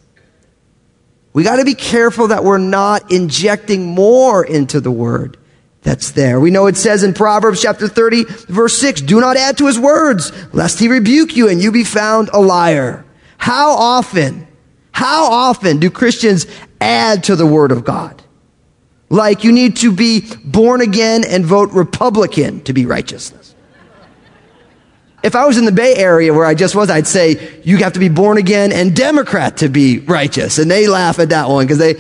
We 1.34 1.44
got 1.44 1.58
to 1.58 1.66
be 1.66 1.76
careful 1.76 2.30
that 2.30 2.44
we're 2.44 2.58
not 2.58 3.12
injecting 3.12 3.86
more 3.86 4.44
into 4.44 4.82
the 4.82 4.92
word 4.92 5.38
that's 5.82 6.12
there. 6.12 6.40
We 6.40 6.52
know 6.52 6.68
it 6.68 6.78
says 6.78 7.04
in 7.04 7.14
Proverbs 7.14 7.62
chapter 7.62 7.88
30, 7.88 8.26
verse 8.48 8.78
6, 8.78 9.02
do 9.02 9.22
not 9.22 9.38
add 9.38 9.58
to 9.60 9.68
his 9.68 9.80
words, 9.80 10.32
lest 10.54 10.80
he 10.80 10.88
rebuke 10.88 11.36
you 11.36 11.48
and 11.48 11.62
you 11.62 11.72
be 11.72 11.84
found 11.84 12.30
a 12.34 12.40
liar. 12.40 13.06
How 13.38 13.72
often, 13.72 14.48
how 14.92 15.32
often 15.32 15.80
do 15.80 15.90
Christians 15.90 16.46
add 16.82 17.24
to 17.26 17.36
the 17.36 17.46
word 17.46 17.72
of 17.72 17.86
God? 17.86 18.22
Like 19.10 19.44
you 19.44 19.52
need 19.52 19.78
to 19.78 19.92
be 19.92 20.24
born 20.44 20.82
again 20.82 21.24
and 21.24 21.46
vote 21.46 21.72
Republican 21.72 22.62
to 22.64 22.74
be 22.74 22.86
righteousness. 22.86 23.56
If 25.24 25.36
I 25.36 25.46
was 25.46 25.58
in 25.58 25.66
the 25.66 25.72
Bay 25.72 25.96
Area 25.96 26.34
where 26.34 26.46
I 26.46 26.54
just 26.54 26.76
was, 26.76 26.90
I'd 26.90 27.08
say 27.08 27.62
you 27.64 27.78
have 27.78 27.94
to 27.94 28.00
be 28.00 28.10
born 28.10 28.38
again 28.38 28.72
and 28.72 28.96
Democrat 28.96 29.58
to 29.58 29.70
be 29.70 30.00
righteous. 30.00 30.60
And 30.60 30.70
they 30.70 30.88
laugh 30.88 31.20
at 31.20 31.30
that 31.30 31.50
one 31.50 31.66
because 31.66 31.78
they, 31.78 31.96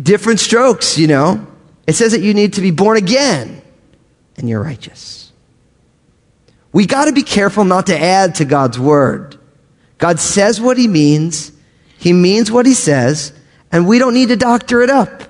different 0.00 0.40
strokes, 0.40 0.98
you 0.98 1.06
know. 1.06 1.46
It 1.86 1.94
says 1.94 2.12
that 2.12 2.20
you 2.20 2.34
need 2.34 2.54
to 2.54 2.60
be 2.60 2.70
born 2.70 2.96
again 2.96 3.62
and 4.36 4.48
you're 4.48 4.62
righteous. 4.62 5.32
We 6.72 6.86
got 6.86 7.06
to 7.06 7.12
be 7.12 7.22
careful 7.22 7.64
not 7.64 7.86
to 7.86 7.98
add 7.98 8.34
to 8.36 8.44
God's 8.44 8.78
word. 8.78 9.38
God 9.98 10.20
says 10.20 10.60
what 10.60 10.76
he 10.76 10.88
means, 10.88 11.52
he 11.98 12.12
means 12.12 12.50
what 12.50 12.66
he 12.66 12.74
says, 12.74 13.32
and 13.72 13.86
we 13.86 13.98
don't 13.98 14.14
need 14.14 14.28
to 14.28 14.36
doctor 14.36 14.82
it 14.82 14.90
up. 14.90 15.22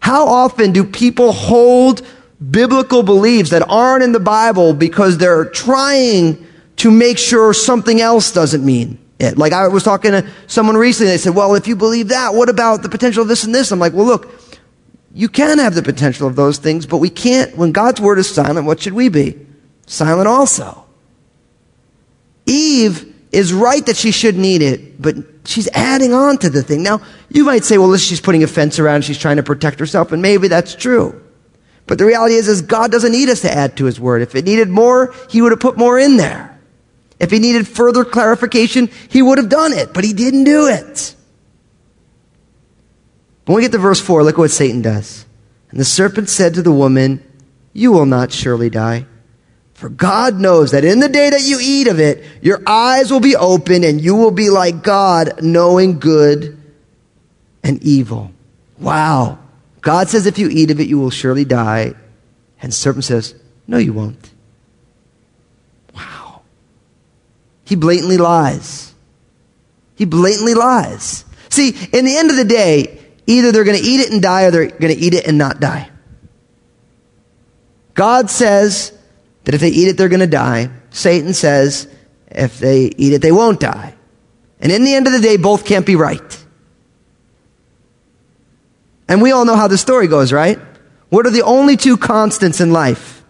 How 0.00 0.26
often 0.26 0.72
do 0.72 0.82
people 0.82 1.30
hold 1.30 2.02
biblical 2.50 3.04
beliefs 3.04 3.50
that 3.50 3.62
aren't 3.68 4.02
in 4.02 4.10
the 4.10 4.18
Bible 4.18 4.74
because 4.74 5.18
they're 5.18 5.44
trying 5.44 6.44
to 6.78 6.90
make 6.90 7.18
sure 7.18 7.54
something 7.54 8.00
else 8.00 8.32
doesn't 8.32 8.64
mean 8.64 8.98
it? 9.20 9.38
Like 9.38 9.52
I 9.52 9.68
was 9.68 9.84
talking 9.84 10.10
to 10.10 10.28
someone 10.48 10.76
recently, 10.76 11.12
they 11.12 11.18
said, 11.18 11.36
well, 11.36 11.54
if 11.54 11.68
you 11.68 11.76
believe 11.76 12.08
that, 12.08 12.34
what 12.34 12.48
about 12.48 12.82
the 12.82 12.88
potential 12.88 13.22
of 13.22 13.28
this 13.28 13.44
and 13.44 13.54
this? 13.54 13.70
I'm 13.70 13.78
like, 13.78 13.92
well, 13.92 14.06
look, 14.06 14.51
you 15.14 15.28
can 15.28 15.58
have 15.58 15.74
the 15.74 15.82
potential 15.82 16.26
of 16.26 16.36
those 16.36 16.58
things, 16.58 16.86
but 16.86 16.98
we 16.98 17.10
can't, 17.10 17.56
when 17.56 17.72
God's 17.72 18.00
word 18.00 18.18
is 18.18 18.32
silent, 18.32 18.66
what 18.66 18.80
should 18.80 18.94
we 18.94 19.08
be? 19.08 19.38
Silent 19.86 20.26
also. 20.26 20.86
Eve 22.46 23.14
is 23.30 23.52
right 23.52 23.84
that 23.86 23.96
she 23.96 24.10
shouldn't 24.10 24.44
eat 24.44 24.62
it, 24.62 25.00
but 25.00 25.16
she's 25.44 25.68
adding 25.74 26.12
on 26.12 26.38
to 26.38 26.50
the 26.50 26.62
thing. 26.62 26.82
Now, 26.82 27.00
you 27.28 27.44
might 27.44 27.64
say, 27.64 27.78
well, 27.78 27.88
listen, 27.88 28.08
she's 28.08 28.20
putting 28.20 28.42
a 28.42 28.46
fence 28.46 28.78
around, 28.78 29.04
she's 29.04 29.18
trying 29.18 29.36
to 29.36 29.42
protect 29.42 29.78
herself, 29.78 30.12
and 30.12 30.22
maybe 30.22 30.48
that's 30.48 30.74
true. 30.74 31.22
But 31.86 31.98
the 31.98 32.06
reality 32.06 32.34
is, 32.34 32.48
is 32.48 32.62
God 32.62 32.90
doesn't 32.90 33.12
need 33.12 33.28
us 33.28 33.42
to 33.42 33.52
add 33.52 33.76
to 33.78 33.84
his 33.84 34.00
word. 34.00 34.22
If 34.22 34.34
it 34.34 34.44
needed 34.44 34.68
more, 34.68 35.14
he 35.28 35.42
would 35.42 35.52
have 35.52 35.60
put 35.60 35.76
more 35.76 35.98
in 35.98 36.16
there. 36.16 36.58
If 37.18 37.30
he 37.30 37.38
needed 37.38 37.68
further 37.68 38.04
clarification, 38.04 38.88
he 39.08 39.20
would 39.20 39.38
have 39.38 39.48
done 39.48 39.72
it, 39.72 39.92
but 39.92 40.04
he 40.04 40.12
didn't 40.12 40.44
do 40.44 40.68
it. 40.68 41.14
When 43.44 43.56
we 43.56 43.62
get 43.62 43.72
to 43.72 43.78
verse 43.78 44.00
4, 44.00 44.22
look 44.22 44.36
at 44.36 44.38
what 44.38 44.50
Satan 44.50 44.82
does. 44.82 45.26
And 45.70 45.80
the 45.80 45.84
serpent 45.84 46.28
said 46.28 46.54
to 46.54 46.62
the 46.62 46.72
woman, 46.72 47.24
You 47.72 47.92
will 47.92 48.06
not 48.06 48.32
surely 48.32 48.70
die. 48.70 49.06
For 49.74 49.88
God 49.88 50.38
knows 50.38 50.70
that 50.70 50.84
in 50.84 51.00
the 51.00 51.08
day 51.08 51.30
that 51.30 51.42
you 51.42 51.58
eat 51.60 51.88
of 51.88 51.98
it, 51.98 52.24
your 52.40 52.62
eyes 52.66 53.10
will 53.10 53.20
be 53.20 53.34
opened 53.34 53.84
and 53.84 54.00
you 54.00 54.14
will 54.14 54.30
be 54.30 54.48
like 54.48 54.84
God, 54.84 55.42
knowing 55.42 55.98
good 55.98 56.56
and 57.64 57.82
evil. 57.82 58.30
Wow. 58.78 59.40
God 59.80 60.08
says 60.08 60.26
if 60.26 60.38
you 60.38 60.48
eat 60.48 60.70
of 60.70 60.78
it, 60.78 60.86
you 60.86 61.00
will 61.00 61.10
surely 61.10 61.44
die. 61.44 61.94
And 62.60 62.72
serpent 62.72 63.04
says, 63.04 63.34
No, 63.66 63.78
you 63.78 63.92
won't. 63.92 64.30
Wow. 65.94 66.42
He 67.64 67.74
blatantly 67.74 68.18
lies. 68.18 68.94
He 69.96 70.04
blatantly 70.04 70.54
lies. 70.54 71.24
See, 71.48 71.70
in 71.92 72.04
the 72.04 72.16
end 72.16 72.30
of 72.30 72.36
the 72.36 72.44
day, 72.44 73.01
either 73.26 73.52
they're 73.52 73.64
going 73.64 73.80
to 73.80 73.84
eat 73.84 74.00
it 74.00 74.10
and 74.10 74.22
die 74.22 74.44
or 74.44 74.50
they're 74.50 74.66
going 74.66 74.94
to 74.94 75.00
eat 75.00 75.14
it 75.14 75.26
and 75.26 75.38
not 75.38 75.60
die. 75.60 75.90
God 77.94 78.30
says 78.30 78.92
that 79.44 79.54
if 79.54 79.60
they 79.60 79.68
eat 79.68 79.88
it, 79.88 79.96
they're 79.96 80.08
going 80.08 80.20
to 80.20 80.26
die. 80.26 80.70
Satan 80.90 81.34
says 81.34 81.88
if 82.28 82.58
they 82.58 82.86
eat 82.96 83.12
it, 83.12 83.22
they 83.22 83.32
won't 83.32 83.60
die. 83.60 83.94
And 84.60 84.72
in 84.72 84.84
the 84.84 84.94
end 84.94 85.06
of 85.06 85.12
the 85.12 85.20
day, 85.20 85.36
both 85.36 85.64
can't 85.64 85.84
be 85.84 85.96
right. 85.96 86.44
And 89.08 89.20
we 89.20 89.32
all 89.32 89.44
know 89.44 89.56
how 89.56 89.68
the 89.68 89.78
story 89.78 90.06
goes, 90.06 90.32
right? 90.32 90.58
What 91.08 91.26
are 91.26 91.30
the 91.30 91.42
only 91.42 91.76
two 91.76 91.96
constants 91.96 92.60
in 92.60 92.72
life? 92.72 93.22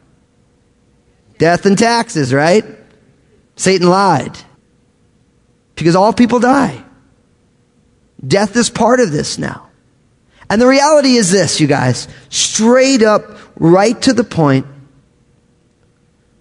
Death 1.38 1.66
and 1.66 1.76
taxes, 1.76 2.32
right? 2.32 2.64
Satan 3.56 3.88
lied. 3.88 4.36
Because 5.74 5.96
all 5.96 6.12
people 6.12 6.38
die. 6.38 6.84
Death 8.24 8.54
is 8.54 8.70
part 8.70 9.00
of 9.00 9.10
this 9.10 9.38
now. 9.38 9.68
And 10.52 10.60
the 10.60 10.66
reality 10.66 11.14
is 11.14 11.30
this, 11.30 11.60
you 11.60 11.66
guys, 11.66 12.08
straight 12.28 13.02
up, 13.02 13.38
right 13.56 13.98
to 14.02 14.12
the 14.12 14.22
point, 14.22 14.66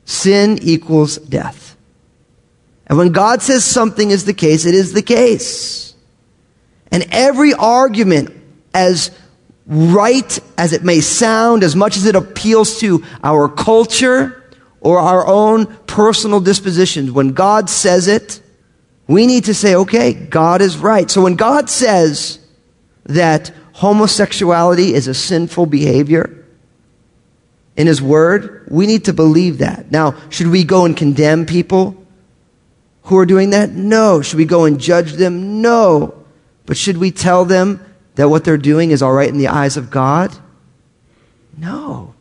sin 0.03 0.59
equals 0.61 1.15
death. 1.15 1.77
And 2.87 2.97
when 2.97 3.13
God 3.13 3.41
says 3.41 3.63
something 3.63 4.11
is 4.11 4.25
the 4.25 4.33
case, 4.33 4.65
it 4.65 4.75
is 4.75 4.91
the 4.91 5.01
case. 5.01 5.95
And 6.91 7.05
every 7.11 7.53
argument, 7.53 8.31
as 8.73 9.11
right 9.65 10.39
as 10.57 10.73
it 10.73 10.83
may 10.83 10.99
sound, 10.99 11.63
as 11.63 11.77
much 11.77 11.95
as 11.95 12.05
it 12.05 12.17
appeals 12.17 12.81
to 12.81 13.05
our 13.23 13.47
culture 13.47 14.43
or 14.81 14.99
our 14.99 15.25
own 15.25 15.67
personal 15.87 16.41
dispositions, 16.41 17.11
when 17.11 17.29
God 17.29 17.69
says 17.69 18.09
it, 18.09 18.41
we 19.07 19.25
need 19.25 19.45
to 19.45 19.53
say, 19.53 19.73
okay, 19.73 20.11
God 20.11 20.61
is 20.61 20.77
right. 20.77 21.09
So 21.09 21.21
when 21.21 21.37
God 21.37 21.69
says 21.69 22.39
that 23.05 23.53
homosexuality 23.81 24.93
is 24.93 25.07
a 25.07 25.13
sinful 25.13 25.65
behavior 25.65 26.41
in 27.75 27.87
His 27.87 27.99
Word, 27.99 28.67
we 28.69 28.85
need 28.85 29.05
to 29.05 29.13
believe 29.13 29.57
that. 29.57 29.89
Now, 29.89 30.13
should 30.29 30.47
we 30.47 30.63
go 30.63 30.85
and 30.85 30.95
condemn 30.95 31.47
people 31.47 31.97
who 33.03 33.17
are 33.17 33.25
doing 33.25 33.49
that? 33.51 33.71
No. 33.71 34.21
Should 34.21 34.37
we 34.37 34.45
go 34.45 34.65
and 34.65 34.79
judge 34.79 35.13
them? 35.13 35.63
No. 35.63 36.13
But 36.67 36.77
should 36.77 36.97
we 36.97 37.09
tell 37.09 37.43
them 37.43 37.83
that 38.15 38.29
what 38.29 38.43
they're 38.43 38.57
doing 38.57 38.91
is 38.91 39.01
all 39.01 39.13
right 39.13 39.27
in 39.27 39.39
the 39.39 39.47
eyes 39.47 39.77
of 39.77 39.89
God? 39.89 40.31
No. 41.57 42.13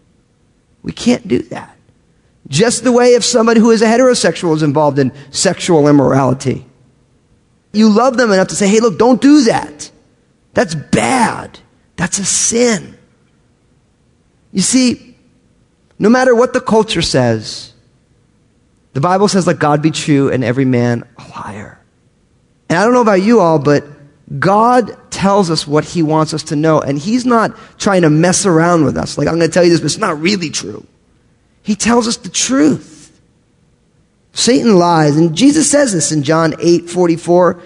We 0.83 0.93
can't 0.93 1.29
do 1.29 1.41
that. 1.51 1.77
Just 2.49 2.83
the 2.83 2.93
way 2.93 3.09
if 3.09 3.23
somebody 3.23 3.61
who 3.61 3.71
is 3.71 3.83
a 3.83 3.87
heterosexual 3.87 4.57
is 4.57 4.63
involved 4.63 4.99
in 4.99 5.13
sexual 5.31 5.89
immorality. 5.89 6.65
You 7.75 7.91
love 7.91 8.17
them 8.17 8.33
enough 8.33 8.49
to 8.49 8.57
say, 8.57 8.67
hey, 8.67 8.81
look, 8.81 8.99
don't 8.99 9.21
do 9.21 9.43
that. 9.43 9.91
That's 10.55 10.75
bad. 10.75 11.59
That's 11.97 12.19
a 12.19 12.25
sin. 12.25 12.97
You 14.53 14.63
see, 14.63 15.17
no 15.99 16.09
matter 16.09 16.35
what 16.35 16.53
the 16.53 16.61
culture 16.61 17.03
says, 17.03 17.73
the 18.93 19.01
Bible 19.01 19.29
says, 19.29 19.47
let 19.47 19.59
God 19.59 19.83
be 19.83 19.91
true 19.91 20.31
and 20.31 20.43
every 20.43 20.65
man 20.65 21.05
a 21.19 21.29
liar. 21.29 21.79
And 22.69 22.79
I 22.79 22.85
don't 22.85 22.93
know 22.93 23.03
about 23.03 23.23
you 23.23 23.41
all, 23.41 23.59
but 23.59 23.85
God 24.39 24.97
tells 25.11 25.51
us 25.51 25.67
what 25.67 25.85
he 25.85 26.03
wants 26.03 26.33
us 26.33 26.45
to 26.45 26.57
know, 26.57 26.81
and 26.81 26.99
he's 26.99 27.27
not 27.27 27.57
trying 27.79 28.03
to 28.03 28.11
mess 28.11 28.47
around 28.47 28.85
with 28.85 28.97
us. 28.97 29.19
Like, 29.19 29.27
I'm 29.27 29.37
going 29.37 29.49
to 29.49 29.53
tell 29.53 29.65
you 29.65 29.71
this, 29.71 29.81
but 29.81 29.87
it's 29.87 29.99
not 29.99 30.21
really 30.21 30.51
true. 30.51 30.87
He 31.63 31.75
tells 31.75 32.07
us 32.09 32.17
the 32.17 32.29
truth. 32.29 33.21
Satan 34.33 34.79
lies, 34.79 35.17
and 35.17 35.37
Jesus 35.37 35.69
says 35.69 35.93
this 35.93 36.13
in 36.13 36.23
John 36.23 36.55
8 36.61 36.89
44. 36.89 37.61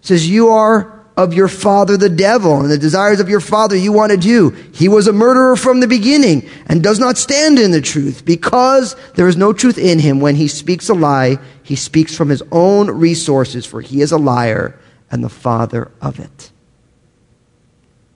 Says, 0.00 0.28
You 0.28 0.48
are 0.48 0.99
of 1.22 1.34
your 1.34 1.48
father 1.48 1.96
the 1.96 2.08
devil, 2.08 2.60
and 2.60 2.70
the 2.70 2.78
desires 2.78 3.20
of 3.20 3.28
your 3.28 3.40
father 3.40 3.76
you 3.76 3.92
want 3.92 4.10
to 4.10 4.16
do. 4.16 4.50
He 4.72 4.88
was 4.88 5.06
a 5.06 5.12
murderer 5.12 5.54
from 5.54 5.80
the 5.80 5.86
beginning, 5.86 6.48
and 6.66 6.82
does 6.82 6.98
not 6.98 7.18
stand 7.18 7.58
in 7.58 7.72
the 7.72 7.80
truth, 7.82 8.24
because 8.24 8.96
there 9.16 9.28
is 9.28 9.36
no 9.36 9.52
truth 9.52 9.76
in 9.76 9.98
him. 9.98 10.20
When 10.20 10.34
he 10.34 10.48
speaks 10.48 10.88
a 10.88 10.94
lie, 10.94 11.38
he 11.62 11.76
speaks 11.76 12.16
from 12.16 12.30
his 12.30 12.42
own 12.50 12.90
resources, 12.90 13.66
for 13.66 13.82
he 13.82 14.00
is 14.00 14.12
a 14.12 14.18
liar 14.18 14.78
and 15.10 15.22
the 15.22 15.28
father 15.28 15.90
of 16.00 16.18
it. 16.18 16.50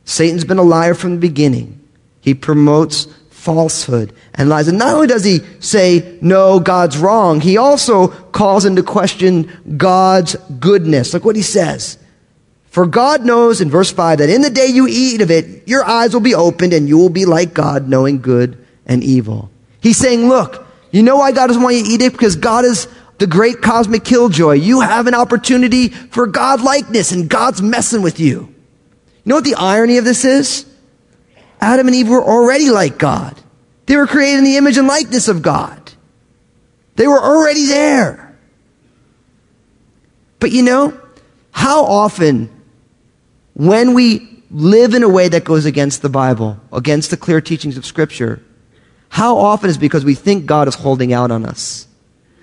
Satan's 0.07 0.45
been 0.45 0.59
a 0.59 0.63
liar 0.63 0.95
from 0.95 1.13
the 1.13 1.21
beginning. 1.21 1.81
He 2.21 2.35
promotes 2.35 3.07
falsehood 3.31 4.15
and 4.33 4.49
lies. 4.49 4.69
And 4.69 4.79
not 4.79 4.95
only 4.95 5.07
does 5.07 5.25
he 5.25 5.41
say, 5.61 6.19
no, 6.23 6.59
God's 6.59 6.97
wrong, 6.97 7.41
he 7.41 7.59
also 7.59 8.09
calls 8.09 8.65
into 8.65 8.83
question 8.83 9.51
God's 9.77 10.37
goodness. 10.59 11.13
Look 11.13 11.25
what 11.27 11.37
he 11.37 11.43
says. 11.43 11.99
For 12.75 12.87
God 12.87 13.25
knows 13.25 13.61
in 13.61 13.71
verse 13.71 13.93
5 13.93 14.19
that 14.19 14.29
in 14.29 14.43
the 14.43 14.51
day 14.51 14.67
you 14.67 14.89
eat 14.89 15.21
of 15.21 15.31
it, 15.31 15.69
your 15.69 15.85
eyes 15.85 16.13
will 16.13 16.21
be 16.21 16.35
opened 16.35 16.73
and 16.73 16.89
you 16.89 16.99
will 16.99 17.09
be 17.09 17.25
like 17.25 17.55
God, 17.55 17.89
knowing 17.89 18.21
good 18.21 18.67
and 18.85 19.05
evil. 19.05 19.49
He's 19.81 19.97
saying, 19.97 20.29
look, 20.29 20.67
you 20.91 21.05
know 21.05 21.19
why 21.19 21.31
God 21.31 21.47
doesn't 21.47 21.63
want 21.63 21.77
you 21.77 21.85
to 21.85 21.89
eat 21.89 22.03
it? 22.03 22.11
Because 22.11 22.35
God 22.35 22.65
is 22.65 22.89
the 23.19 23.29
great 23.29 23.63
cosmic 23.63 24.03
killjoy. 24.03 24.55
You 24.55 24.81
have 24.81 25.07
an 25.07 25.15
opportunity 25.15 25.91
for 25.91 26.27
God 26.27 26.63
likeness 26.63 27.13
and 27.13 27.31
God's 27.31 27.63
messing 27.63 28.03
with 28.03 28.19
you. 28.19 28.41
You 28.41 29.23
know 29.25 29.37
what 29.37 29.45
the 29.45 29.55
irony 29.55 29.99
of 29.99 30.05
this 30.05 30.25
is? 30.25 30.67
Adam 31.61 31.87
and 31.87 31.95
Eve 31.95 32.09
were 32.09 32.25
already 32.25 32.71
like 32.71 32.99
God. 32.99 33.41
They 33.87 33.97
were 33.97 34.09
created 34.09 34.39
in 34.39 34.45
the 34.47 34.57
image 34.57 34.79
and 34.79 34.89
likeness 34.89 35.29
of 35.29 35.43
God. 35.43 35.93
They 36.97 37.07
were 37.07 37.23
already 37.23 37.67
there. 37.67 38.37
But 40.41 40.51
you 40.51 40.65
know, 40.65 41.01
how 41.53 41.85
often 41.85 42.51
when 43.55 43.95
we 43.95 44.43
live 44.51 44.95
in 44.95 45.03
a 45.03 45.09
way 45.09 45.29
that 45.29 45.45
goes 45.45 45.65
against 45.65 46.03
the 46.03 46.09
Bible, 46.09 46.61
against 46.73 47.11
the 47.11 47.17
clear 47.17 47.41
teachings 47.41 47.77
of 47.77 47.87
Scripture, 47.87 48.43
how 49.09 49.39
often 49.39 49.71
is 49.71 49.79
because 49.79 50.05
we 50.05 50.15
think 50.15 50.47
God 50.47 50.69
is 50.69 50.75
holding 50.75 51.13
out 51.13 51.31
on 51.31 51.45
us? 51.45 51.87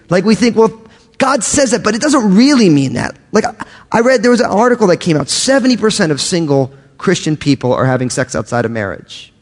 Like 0.10 0.26
we 0.26 0.36
think, 0.36 0.56
well, 0.56 0.82
God 1.18 1.44
says 1.44 1.74
it, 1.74 1.84
but 1.84 1.96
it 1.96 2.02
doesn't 2.02 2.36
really 2.36 2.70
mean 2.70 2.94
that. 2.94 3.16
Like 3.32 3.46
I 3.92 4.00
read, 4.00 4.24
there 4.24 4.32
was 4.32 4.42
an 4.42 4.50
article 4.50 4.88
that 4.88 4.98
came 4.98 5.18
out 5.18 5.28
70% 5.28 6.12
of 6.12 6.20
single 6.20 6.74
Christian 6.98 7.38
people 7.38 7.74
are 7.74 7.86
having 7.86 8.10
sex 8.10 8.36
outside 8.36 8.66
of 8.66 8.72
marriage. 8.72 9.34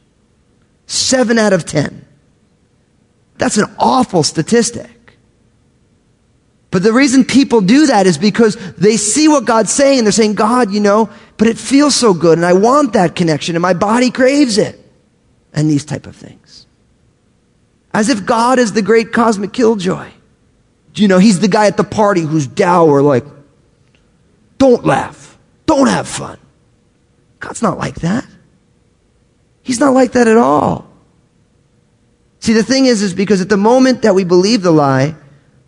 Seven 0.87 1.37
out 1.37 1.53
of 1.53 1.65
10. 1.65 2.05
That's 3.37 3.57
an 3.57 3.73
awful 3.77 4.23
statistic. 4.23 5.17
But 6.71 6.83
the 6.83 6.93
reason 6.93 7.25
people 7.25 7.61
do 7.61 7.87
that 7.87 8.05
is 8.05 8.17
because 8.17 8.55
they 8.75 8.97
see 8.97 9.27
what 9.27 9.45
God's 9.45 9.71
saying 9.71 9.99
and 9.99 10.07
they're 10.07 10.11
saying, 10.11 10.35
God, 10.35 10.71
you 10.71 10.79
know, 10.79 11.09
but 11.39 11.47
it 11.47 11.57
feels 11.57 11.95
so 11.95 12.13
good 12.13 12.37
and 12.37 12.45
I 12.45 12.53
want 12.53 12.93
that 12.93 13.15
connection 13.15 13.55
and 13.55 13.61
my 13.61 13.73
body 13.73 14.11
craves 14.11 14.59
it. 14.59 14.75
And 15.51 15.67
these 15.67 15.85
type 15.85 16.05
of 16.05 16.15
things. 16.15 16.67
As 17.91 18.09
if 18.09 18.25
God 18.25 18.59
is 18.59 18.73
the 18.73 18.83
great 18.83 19.11
cosmic 19.11 19.51
killjoy. 19.51 20.09
You 20.93 21.07
know, 21.07 21.17
he's 21.17 21.39
the 21.39 21.47
guy 21.47 21.65
at 21.65 21.77
the 21.77 21.83
party 21.83 22.21
who's 22.21 22.45
dour, 22.45 23.01
like, 23.01 23.25
don't 24.59 24.85
laugh. 24.85 25.39
Don't 25.65 25.87
have 25.87 26.07
fun. 26.07 26.37
God's 27.39 27.61
not 27.61 27.77
like 27.77 27.95
that. 28.01 28.27
He's 29.63 29.79
not 29.79 29.93
like 29.93 30.11
that 30.11 30.27
at 30.27 30.37
all. 30.37 30.89
See, 32.41 32.53
the 32.53 32.63
thing 32.63 32.85
is, 32.85 33.01
is 33.01 33.13
because 33.13 33.39
at 33.41 33.49
the 33.49 33.57
moment 33.57 34.01
that 34.01 34.13
we 34.13 34.25
believe 34.25 34.61
the 34.61 34.71
lie, 34.71 35.15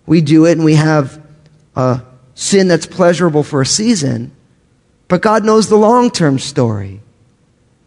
we 0.06 0.22
do 0.22 0.46
it 0.46 0.54
and 0.54 0.66
we 0.66 0.76
have 0.76 1.26
a 1.76 2.02
sin 2.36 2.68
that's 2.68 2.86
pleasurable 2.86 3.44
for 3.44 3.62
a 3.62 3.66
season, 3.66 4.36
but 5.12 5.22
God 5.22 5.44
knows 5.44 5.68
the 5.68 5.76
long 5.76 6.10
term 6.10 6.40
story. 6.40 7.02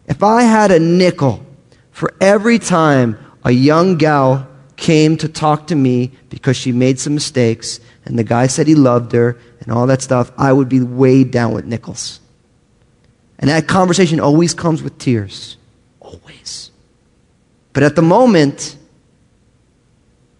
If 0.07 0.23
I 0.23 0.43
had 0.43 0.71
a 0.71 0.79
nickel 0.79 1.43
for 1.91 2.13
every 2.21 2.59
time 2.59 3.19
a 3.43 3.51
young 3.51 3.97
gal 3.97 4.47
came 4.77 5.17
to 5.17 5.27
talk 5.27 5.69
to 5.69 5.75
me 5.75 6.13
because 6.29 6.55
she 6.55 6.71
made 6.71 7.01
some 7.01 7.15
mistakes 7.15 7.81
and 8.05 8.19
the 8.19 8.25
guy 8.25 8.47
said 8.47 8.67
he 8.67 8.75
loved 8.75 9.13
her 9.13 9.39
and 9.61 9.73
all 9.73 9.87
that 9.87 10.03
stuff, 10.03 10.33
I 10.37 10.53
would 10.53 10.69
be 10.69 10.83
weighed 10.83 11.31
down 11.31 11.55
with 11.55 11.65
nickels. 11.65 12.21
And 13.39 13.49
that 13.49 13.69
conversation 13.69 14.21
always 14.21 14.53
comes 14.53 14.83
with 14.83 14.99
tears. 14.99 15.57
Always. 16.01 16.73
But 17.73 17.85
at 17.85 17.97
the 17.97 18.03
moment, 18.03 18.77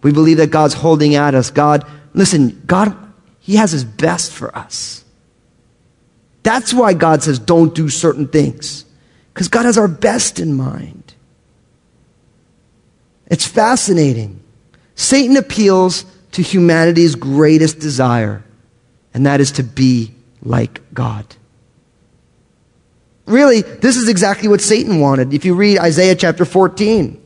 we 0.03 0.13
believe 0.13 0.37
that 0.37 0.51
God's 0.51 0.75
holding 0.75 1.15
at 1.15 1.35
us. 1.35 1.51
God, 1.51 1.91
listen, 2.13 2.63
God, 2.67 2.95
He 3.41 3.57
has 3.57 3.73
His 3.73 3.85
best 3.85 4.35
for 4.35 4.55
us. 4.55 5.04
That's 6.45 6.73
why 6.73 6.93
God 6.93 7.23
says 7.25 7.41
don't 7.41 7.75
do 7.75 7.89
certain 7.89 8.29
things. 8.29 8.85
Because 9.33 9.49
God 9.49 9.65
has 9.65 9.77
our 9.77 9.89
best 9.89 10.39
in 10.39 10.55
mind. 10.55 11.15
It's 13.27 13.47
fascinating. 13.47 14.41
Satan 14.95 15.37
appeals 15.37 16.05
to 16.33 16.43
humanity's 16.43 17.17
greatest 17.17 17.81
desire, 17.81 18.45
and 19.13 19.27
that 19.27 19.41
is 19.41 19.53
to 19.53 19.65
be 19.65 20.15
like 20.43 20.81
God. 20.93 21.35
Really, 23.27 23.63
this 23.63 23.97
is 23.97 24.09
exactly 24.09 24.49
what 24.49 24.61
Satan 24.61 25.01
wanted. 25.01 25.33
If 25.33 25.45
you 25.45 25.55
read 25.55 25.79
Isaiah 25.79 26.15
chapter 26.15 26.45
14, 26.45 27.21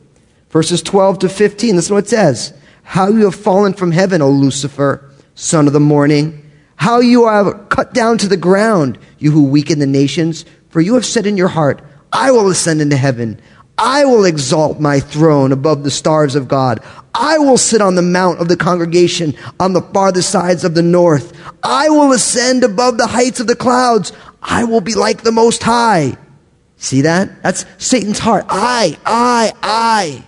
verses 0.49 0.81
12 0.81 1.19
to 1.19 1.29
15, 1.29 1.75
listen 1.75 1.89
to 1.89 1.93
what 1.95 2.05
it 2.05 2.09
says. 2.09 2.53
How 2.83 3.09
you 3.09 3.25
have 3.25 3.35
fallen 3.35 3.73
from 3.73 3.91
heaven, 3.91 4.21
O 4.21 4.29
Lucifer, 4.31 5.11
son 5.35 5.67
of 5.67 5.73
the 5.73 5.79
morning. 5.79 6.48
How 6.79 7.01
you 7.01 7.25
are 7.25 7.53
cut 7.65 7.93
down 7.93 8.17
to 8.19 8.27
the 8.27 8.37
ground, 8.37 8.97
you 9.17 9.31
who 9.31 9.43
weaken 9.43 9.79
the 9.79 9.85
nations. 9.85 10.45
For 10.69 10.79
you 10.79 10.93
have 10.93 11.05
said 11.05 11.25
in 11.25 11.35
your 11.35 11.49
heart, 11.49 11.81
I 12.13 12.31
will 12.31 12.47
ascend 12.47 12.79
into 12.79 12.95
heaven. 12.95 13.41
I 13.77 14.05
will 14.05 14.23
exalt 14.23 14.79
my 14.79 15.01
throne 15.01 15.51
above 15.51 15.83
the 15.83 15.91
stars 15.91 16.35
of 16.35 16.47
God. 16.47 16.79
I 17.13 17.37
will 17.37 17.57
sit 17.57 17.81
on 17.81 17.95
the 17.95 18.01
mount 18.01 18.39
of 18.39 18.47
the 18.47 18.55
congregation 18.55 19.35
on 19.59 19.73
the 19.73 19.81
farthest 19.81 20.29
sides 20.29 20.63
of 20.63 20.73
the 20.73 20.81
north. 20.81 21.37
I 21.61 21.89
will 21.89 22.13
ascend 22.13 22.63
above 22.63 22.97
the 22.97 23.07
heights 23.07 23.41
of 23.41 23.47
the 23.47 23.57
clouds. 23.57 24.13
I 24.41 24.63
will 24.63 24.81
be 24.81 24.95
like 24.95 25.23
the 25.23 25.33
Most 25.33 25.61
High. 25.61 26.15
See 26.77 27.01
that? 27.01 27.43
That's 27.43 27.65
Satan's 27.77 28.19
heart. 28.19 28.45
I, 28.47 28.97
I, 29.05 29.51
I. 29.61 30.23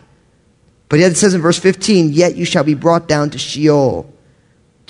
But 0.90 1.00
yet 1.00 1.14
it 1.14 1.16
says 1.16 1.34
in 1.34 1.40
verse 1.40 1.58
15, 1.58 2.12
yet 2.12 2.36
you 2.36 2.44
shall 2.44 2.66
be 2.66 2.74
brought 2.74 3.08
down 3.08 3.30
to 3.30 3.38
Sheol, 3.38 4.11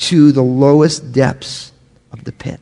to 0.02 0.32
the 0.32 0.42
lowest 0.42 1.12
depths 1.12 1.72
of 2.12 2.24
the 2.24 2.32
pit. 2.32 2.60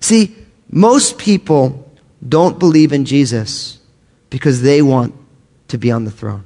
See, 0.00 0.36
most 0.70 1.18
people 1.18 1.90
don't 2.26 2.58
believe 2.58 2.92
in 2.92 3.04
Jesus 3.04 3.80
because 4.30 4.62
they 4.62 4.80
want 4.80 5.14
to 5.68 5.78
be 5.78 5.90
on 5.90 6.04
the 6.04 6.10
throne. 6.10 6.44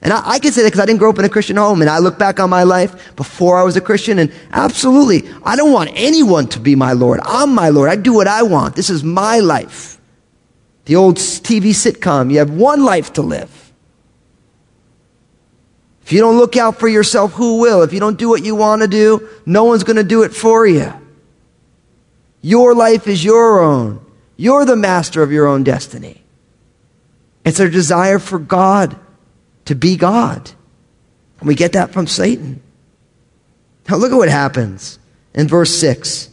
And 0.00 0.14
I, 0.14 0.22
I 0.26 0.38
can 0.38 0.52
say 0.52 0.62
that 0.62 0.68
because 0.68 0.80
I 0.80 0.86
didn't 0.86 1.00
grow 1.00 1.10
up 1.10 1.18
in 1.18 1.26
a 1.26 1.28
Christian 1.28 1.56
home, 1.56 1.82
and 1.82 1.90
I 1.90 1.98
look 1.98 2.18
back 2.18 2.40
on 2.40 2.48
my 2.48 2.62
life 2.62 3.14
before 3.14 3.58
I 3.58 3.62
was 3.62 3.76
a 3.76 3.82
Christian, 3.82 4.18
and 4.18 4.32
absolutely, 4.50 5.28
I 5.44 5.56
don't 5.56 5.72
want 5.72 5.90
anyone 5.92 6.46
to 6.48 6.60
be 6.60 6.74
my 6.74 6.92
Lord. 6.92 7.20
I'm 7.24 7.54
my 7.54 7.68
Lord. 7.68 7.90
I 7.90 7.96
do 7.96 8.14
what 8.14 8.26
I 8.26 8.42
want. 8.42 8.74
This 8.74 8.88
is 8.88 9.04
my 9.04 9.40
life. 9.40 10.00
The 10.86 10.96
old 10.96 11.18
TV 11.18 11.70
sitcom, 11.70 12.32
you 12.32 12.38
have 12.38 12.50
one 12.50 12.82
life 12.82 13.12
to 13.14 13.22
live. 13.22 13.59
If 16.10 16.14
you 16.14 16.22
don't 16.22 16.38
look 16.38 16.56
out 16.56 16.80
for 16.80 16.88
yourself, 16.88 17.34
who 17.34 17.60
will? 17.60 17.82
If 17.82 17.92
you 17.92 18.00
don't 18.00 18.18
do 18.18 18.28
what 18.28 18.44
you 18.44 18.56
want 18.56 18.82
to 18.82 18.88
do, 18.88 19.28
no 19.46 19.62
one's 19.62 19.84
going 19.84 19.94
to 19.94 20.02
do 20.02 20.24
it 20.24 20.34
for 20.34 20.66
you. 20.66 20.92
Your 22.42 22.74
life 22.74 23.06
is 23.06 23.24
your 23.24 23.60
own. 23.60 24.04
You're 24.36 24.64
the 24.64 24.74
master 24.74 25.22
of 25.22 25.30
your 25.30 25.46
own 25.46 25.62
destiny. 25.62 26.20
It's 27.44 27.60
our 27.60 27.68
desire 27.68 28.18
for 28.18 28.40
God 28.40 28.98
to 29.66 29.76
be 29.76 29.96
God. 29.96 30.50
And 31.38 31.46
we 31.46 31.54
get 31.54 31.74
that 31.74 31.92
from 31.92 32.08
Satan. 32.08 32.60
Now 33.88 33.94
look 33.94 34.10
at 34.10 34.16
what 34.16 34.28
happens 34.28 34.98
in 35.32 35.46
verse 35.46 35.78
6. 35.78 36.28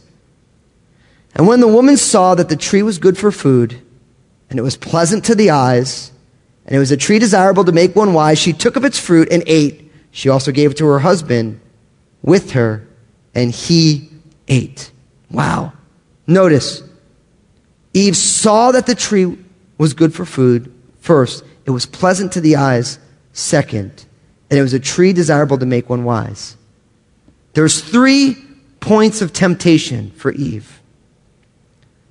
And 1.36 1.46
when 1.46 1.60
the 1.60 1.68
woman 1.68 1.96
saw 1.96 2.34
that 2.34 2.48
the 2.48 2.56
tree 2.56 2.82
was 2.82 2.98
good 2.98 3.16
for 3.16 3.30
food, 3.30 3.80
and 4.50 4.58
it 4.58 4.62
was 4.62 4.76
pleasant 4.76 5.26
to 5.26 5.36
the 5.36 5.50
eyes, 5.50 6.10
and 6.68 6.76
it 6.76 6.78
was 6.78 6.90
a 6.90 6.98
tree 6.98 7.18
desirable 7.18 7.64
to 7.64 7.72
make 7.72 7.96
one 7.96 8.12
wise, 8.12 8.38
she 8.38 8.52
took 8.52 8.76
of 8.76 8.84
its 8.84 8.98
fruit 8.98 9.32
and 9.32 9.42
ate. 9.46 9.90
She 10.10 10.28
also 10.28 10.52
gave 10.52 10.72
it 10.72 10.76
to 10.76 10.86
her 10.86 10.98
husband 10.98 11.60
with 12.22 12.50
her, 12.50 12.86
and 13.34 13.50
he 13.50 14.10
ate. 14.48 14.90
Wow. 15.30 15.72
Notice, 16.26 16.82
Eve 17.94 18.14
saw 18.14 18.70
that 18.72 18.84
the 18.84 18.94
tree 18.94 19.38
was 19.78 19.94
good 19.94 20.12
for 20.12 20.26
food. 20.26 20.70
First, 21.00 21.42
it 21.64 21.70
was 21.70 21.86
pleasant 21.86 22.32
to 22.32 22.40
the 22.42 22.56
eyes. 22.56 22.98
Second, 23.32 24.04
and 24.50 24.58
it 24.58 24.62
was 24.62 24.74
a 24.74 24.80
tree 24.80 25.14
desirable 25.14 25.56
to 25.56 25.66
make 25.66 25.88
one 25.88 26.04
wise. 26.04 26.58
There's 27.54 27.80
three 27.80 28.36
points 28.80 29.22
of 29.22 29.32
temptation 29.32 30.10
for 30.10 30.32
Eve. 30.32 30.82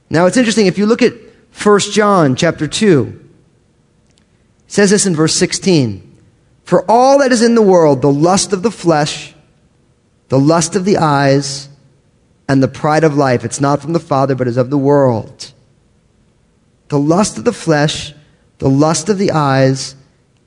Now 0.10 0.26
it's 0.26 0.38
interesting 0.38 0.66
if 0.66 0.80
you 0.80 0.88
look 0.88 1.04
at 1.04 1.14
1 1.62 1.80
John 1.92 2.36
chapter 2.36 2.68
2. 2.68 3.26
Says 4.68 4.92
this 4.92 5.06
in 5.06 5.16
verse 5.16 5.34
16. 5.34 6.04
For 6.64 6.90
all 6.90 7.20
that 7.20 7.32
is 7.32 7.42
in 7.42 7.56
the 7.56 7.62
world, 7.62 8.02
the 8.02 8.12
lust 8.12 8.52
of 8.52 8.62
the 8.62 8.72
flesh, 8.72 9.34
the 10.28 10.40
lust 10.40 10.76
of 10.76 10.84
the 10.84 10.98
eyes, 10.98 11.70
and 12.50 12.62
the 12.62 12.68
pride 12.68 13.04
of 13.04 13.16
life, 13.16 13.44
it's 13.44 13.62
not 13.62 13.82
from 13.82 13.94
the 13.94 14.00
Father, 14.00 14.36
but 14.36 14.48
is 14.48 14.58
of 14.58 14.70
the 14.70 14.78
world. 14.78 15.54
The 16.90 17.00
lust 17.00 17.38
of 17.38 17.44
the 17.44 17.54
flesh, 17.54 18.14
the 18.58 18.70
lust 18.70 19.10
of 19.10 19.18
the 19.18 19.32
eyes, 19.32 19.96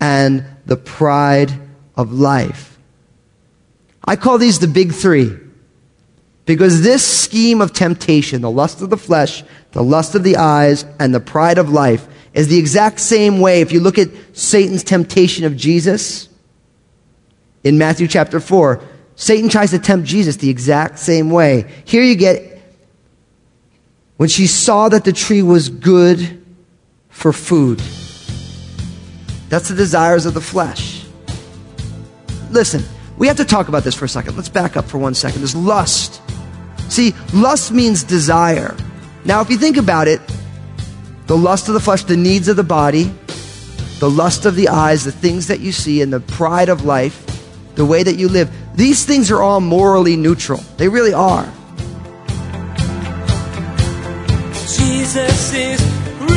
and 0.00 0.44
the 0.66 0.76
pride 0.76 1.52
of 1.96 2.12
life. 2.12 2.78
I 4.04 4.16
call 4.16 4.38
these 4.38 4.58
the 4.58 4.68
big 4.68 4.92
three. 4.92 5.36
Because 6.46 6.82
this 6.82 7.06
scheme 7.06 7.60
of 7.60 7.72
temptation, 7.72 8.42
the 8.42 8.50
lust 8.50 8.80
of 8.80 8.90
the 8.90 8.96
flesh, 8.96 9.44
the 9.72 9.84
lust 9.84 10.14
of 10.14 10.24
the 10.24 10.36
eyes, 10.36 10.84
and 10.98 11.14
the 11.14 11.20
pride 11.20 11.58
of 11.58 11.70
life, 11.70 12.08
is 12.34 12.48
the 12.48 12.58
exact 12.58 13.00
same 13.00 13.40
way. 13.40 13.60
If 13.60 13.72
you 13.72 13.80
look 13.80 13.98
at 13.98 14.08
Satan's 14.32 14.84
temptation 14.84 15.44
of 15.44 15.56
Jesus 15.56 16.28
in 17.64 17.78
Matthew 17.78 18.06
chapter 18.06 18.40
4, 18.40 18.82
Satan 19.16 19.50
tries 19.50 19.70
to 19.70 19.78
tempt 19.78 20.06
Jesus 20.08 20.36
the 20.36 20.48
exact 20.48 20.98
same 20.98 21.30
way. 21.30 21.70
Here 21.84 22.02
you 22.02 22.14
get 22.14 22.58
when 24.16 24.28
she 24.28 24.46
saw 24.46 24.88
that 24.88 25.04
the 25.04 25.12
tree 25.12 25.42
was 25.42 25.68
good 25.68 26.44
for 27.08 27.32
food. 27.32 27.82
That's 29.48 29.68
the 29.68 29.74
desires 29.74 30.26
of 30.26 30.34
the 30.34 30.40
flesh. 30.40 31.04
Listen, 32.50 32.82
we 33.18 33.26
have 33.26 33.36
to 33.36 33.44
talk 33.44 33.68
about 33.68 33.84
this 33.84 33.94
for 33.94 34.06
a 34.06 34.08
second. 34.08 34.36
Let's 34.36 34.48
back 34.48 34.76
up 34.76 34.86
for 34.86 34.98
one 34.98 35.14
second. 35.14 35.40
There's 35.40 35.56
lust. 35.56 36.22
See, 36.88 37.14
lust 37.34 37.72
means 37.72 38.04
desire. 38.04 38.76
Now, 39.24 39.40
if 39.40 39.50
you 39.50 39.58
think 39.58 39.76
about 39.76 40.08
it, 40.08 40.20
the 41.30 41.36
lust 41.36 41.68
of 41.68 41.74
the 41.74 41.80
flesh, 41.80 42.02
the 42.02 42.16
needs 42.16 42.48
of 42.48 42.56
the 42.56 42.64
body, 42.64 43.04
the 44.00 44.10
lust 44.10 44.46
of 44.46 44.56
the 44.56 44.68
eyes, 44.68 45.04
the 45.04 45.12
things 45.12 45.46
that 45.46 45.60
you 45.60 45.70
see, 45.70 46.02
and 46.02 46.12
the 46.12 46.18
pride 46.18 46.68
of 46.68 46.84
life, 46.84 47.24
the 47.76 47.84
way 47.84 48.02
that 48.02 48.16
you 48.16 48.28
live, 48.28 48.50
these 48.74 49.04
things 49.04 49.30
are 49.30 49.40
all 49.40 49.60
morally 49.60 50.16
neutral. 50.16 50.58
They 50.76 50.88
really 50.88 51.12
are. 51.12 51.44
Jesus 54.66 55.54
is 55.54 55.80
real. 56.18 56.28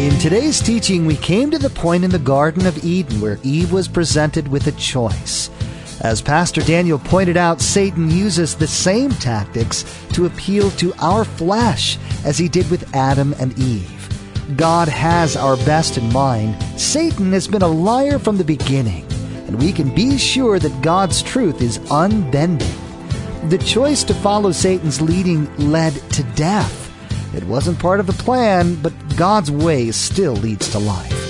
In 0.00 0.16
today's 0.20 0.60
teaching, 0.60 1.06
we 1.06 1.16
came 1.16 1.50
to 1.50 1.58
the 1.58 1.70
point 1.70 2.04
in 2.04 2.12
the 2.12 2.20
Garden 2.20 2.66
of 2.66 2.84
Eden 2.84 3.20
where 3.20 3.40
Eve 3.42 3.72
was 3.72 3.88
presented 3.88 4.46
with 4.46 4.68
a 4.68 4.72
choice. 4.72 5.50
As 6.02 6.20
Pastor 6.20 6.60
Daniel 6.62 6.98
pointed 6.98 7.36
out, 7.36 7.60
Satan 7.60 8.10
uses 8.10 8.56
the 8.56 8.66
same 8.66 9.10
tactics 9.10 9.84
to 10.14 10.26
appeal 10.26 10.72
to 10.72 10.92
our 10.98 11.24
flesh 11.24 11.96
as 12.24 12.36
he 12.36 12.48
did 12.48 12.68
with 12.72 12.92
Adam 12.92 13.36
and 13.38 13.56
Eve. 13.56 14.08
God 14.56 14.88
has 14.88 15.36
our 15.36 15.56
best 15.58 15.98
in 15.98 16.12
mind. 16.12 16.60
Satan 16.76 17.30
has 17.32 17.46
been 17.46 17.62
a 17.62 17.68
liar 17.68 18.18
from 18.18 18.36
the 18.36 18.42
beginning, 18.42 19.06
and 19.46 19.62
we 19.62 19.70
can 19.70 19.94
be 19.94 20.18
sure 20.18 20.58
that 20.58 20.82
God's 20.82 21.22
truth 21.22 21.62
is 21.62 21.78
unbending. 21.92 22.74
The 23.48 23.58
choice 23.58 24.02
to 24.04 24.14
follow 24.14 24.50
Satan's 24.50 25.00
leading 25.00 25.54
led 25.56 25.94
to 26.14 26.24
death. 26.34 26.90
It 27.32 27.44
wasn't 27.44 27.78
part 27.78 28.00
of 28.00 28.08
the 28.08 28.12
plan, 28.24 28.74
but 28.74 28.92
God's 29.16 29.52
way 29.52 29.92
still 29.92 30.34
leads 30.34 30.68
to 30.72 30.80
life. 30.80 31.21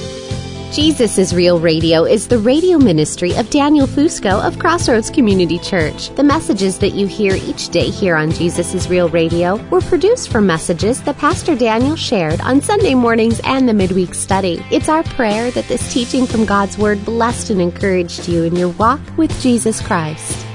Jesus 0.73 1.19
is 1.19 1.35
Real 1.35 1.61
Radio 1.61 2.05
is 2.05 2.29
the 2.29 2.39
radio 2.39 2.79
ministry 2.79 3.35
of 3.35 3.51
Daniel 3.51 3.87
Fusco 3.87 4.43
of 4.43 4.59
Crossroads 4.59 5.11
Community 5.11 5.59
Church. 5.59 6.09
The 6.15 6.23
messages 6.23 6.79
that 6.79 6.95
you 6.95 7.07
hear 7.07 7.35
each 7.35 7.69
day 7.69 7.91
here 7.91 8.17
on 8.17 8.31
Jesus 8.31 8.73
is 8.73 8.89
Real 8.89 9.11
Radio 9.11 9.57
were 9.69 9.83
produced 9.83 10.31
from 10.31 10.47
messages 10.47 11.03
that 11.03 11.19
Pastor 11.19 11.55
Daniel 11.55 11.95
shared 11.95 12.41
on 12.41 12.63
Sunday 12.63 12.95
mornings 12.95 13.39
and 13.45 13.69
the 13.69 13.75
midweek 13.75 14.15
study. 14.15 14.65
It's 14.71 14.89
our 14.89 15.03
prayer 15.03 15.51
that 15.51 15.69
this 15.69 15.93
teaching 15.93 16.27
from 16.27 16.47
God's 16.47 16.79
Word 16.79 17.05
blessed 17.05 17.51
and 17.51 17.61
encouraged 17.61 18.27
you 18.27 18.45
in 18.45 18.57
your 18.57 18.71
walk 18.71 19.01
with 19.19 19.39
Jesus 19.43 19.79
Christ. 19.79 20.47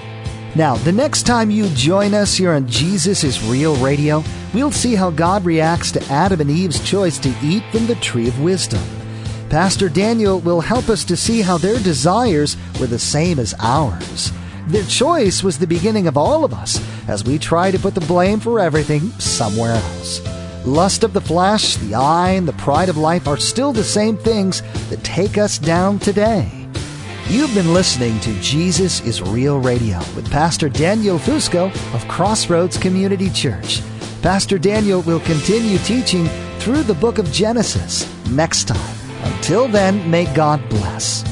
Now, 0.55 0.77
the 0.77 0.91
next 0.91 1.27
time 1.27 1.51
you 1.51 1.69
join 1.75 2.15
us 2.15 2.35
here 2.35 2.53
on 2.53 2.67
Jesus 2.67 3.23
is 3.23 3.43
Real 3.43 3.75
Radio, 3.75 4.23
we'll 4.51 4.71
see 4.71 4.95
how 4.95 5.11
God 5.11 5.45
reacts 5.45 5.91
to 5.91 6.03
Adam 6.05 6.41
and 6.41 6.49
Eve's 6.49 6.83
choice 6.83 7.19
to 7.19 7.31
eat 7.43 7.61
from 7.71 7.85
the 7.85 7.95
tree 7.95 8.27
of 8.27 8.41
wisdom. 8.41 8.81
Pastor 9.49 9.87
Daniel 9.87 10.39
will 10.39 10.59
help 10.59 10.89
us 10.89 11.05
to 11.05 11.15
see 11.15 11.41
how 11.41 11.57
their 11.57 11.79
desires 11.79 12.57
were 12.81 12.87
the 12.87 12.99
same 12.99 13.39
as 13.39 13.55
ours. 13.59 14.31
Their 14.67 14.83
choice 14.83 15.41
was 15.41 15.57
the 15.57 15.65
beginning 15.65 16.05
of 16.07 16.17
all 16.17 16.43
of 16.43 16.53
us 16.53 16.81
as 17.07 17.23
we 17.23 17.39
try 17.39 17.71
to 17.71 17.79
put 17.79 17.95
the 17.95 18.01
blame 18.01 18.41
for 18.41 18.59
everything 18.59 19.09
somewhere 19.11 19.71
else. 19.71 20.21
Lust 20.65 21.05
of 21.05 21.13
the 21.13 21.21
flesh, 21.21 21.77
the 21.77 21.95
eye, 21.95 22.31
and 22.31 22.45
the 22.45 22.53
pride 22.53 22.89
of 22.89 22.97
life 22.97 23.25
are 23.25 23.37
still 23.37 23.71
the 23.71 23.85
same 23.85 24.17
things 24.17 24.61
that 24.89 25.01
take 25.05 25.37
us 25.37 25.57
down 25.57 25.97
today. 25.99 26.51
You've 27.29 27.55
been 27.55 27.73
listening 27.73 28.19
to 28.21 28.41
Jesus 28.41 28.99
is 29.05 29.21
Real 29.21 29.59
Radio 29.59 29.99
with 30.13 30.29
Pastor 30.29 30.67
Daniel 30.67 31.17
Fusco 31.17 31.73
of 31.95 32.07
Crossroads 32.09 32.77
Community 32.77 33.29
Church. 33.29 33.81
Pastor 34.21 34.57
Daniel 34.57 35.01
will 35.03 35.21
continue 35.21 35.77
teaching 35.79 36.27
through 36.59 36.83
the 36.83 36.93
book 36.95 37.17
of 37.17 37.31
Genesis 37.31 38.05
next 38.29 38.67
time. 38.67 38.96
Until 39.27 39.67
then, 39.67 40.09
may 40.09 40.25
God 40.33 40.59
bless. 40.69 41.23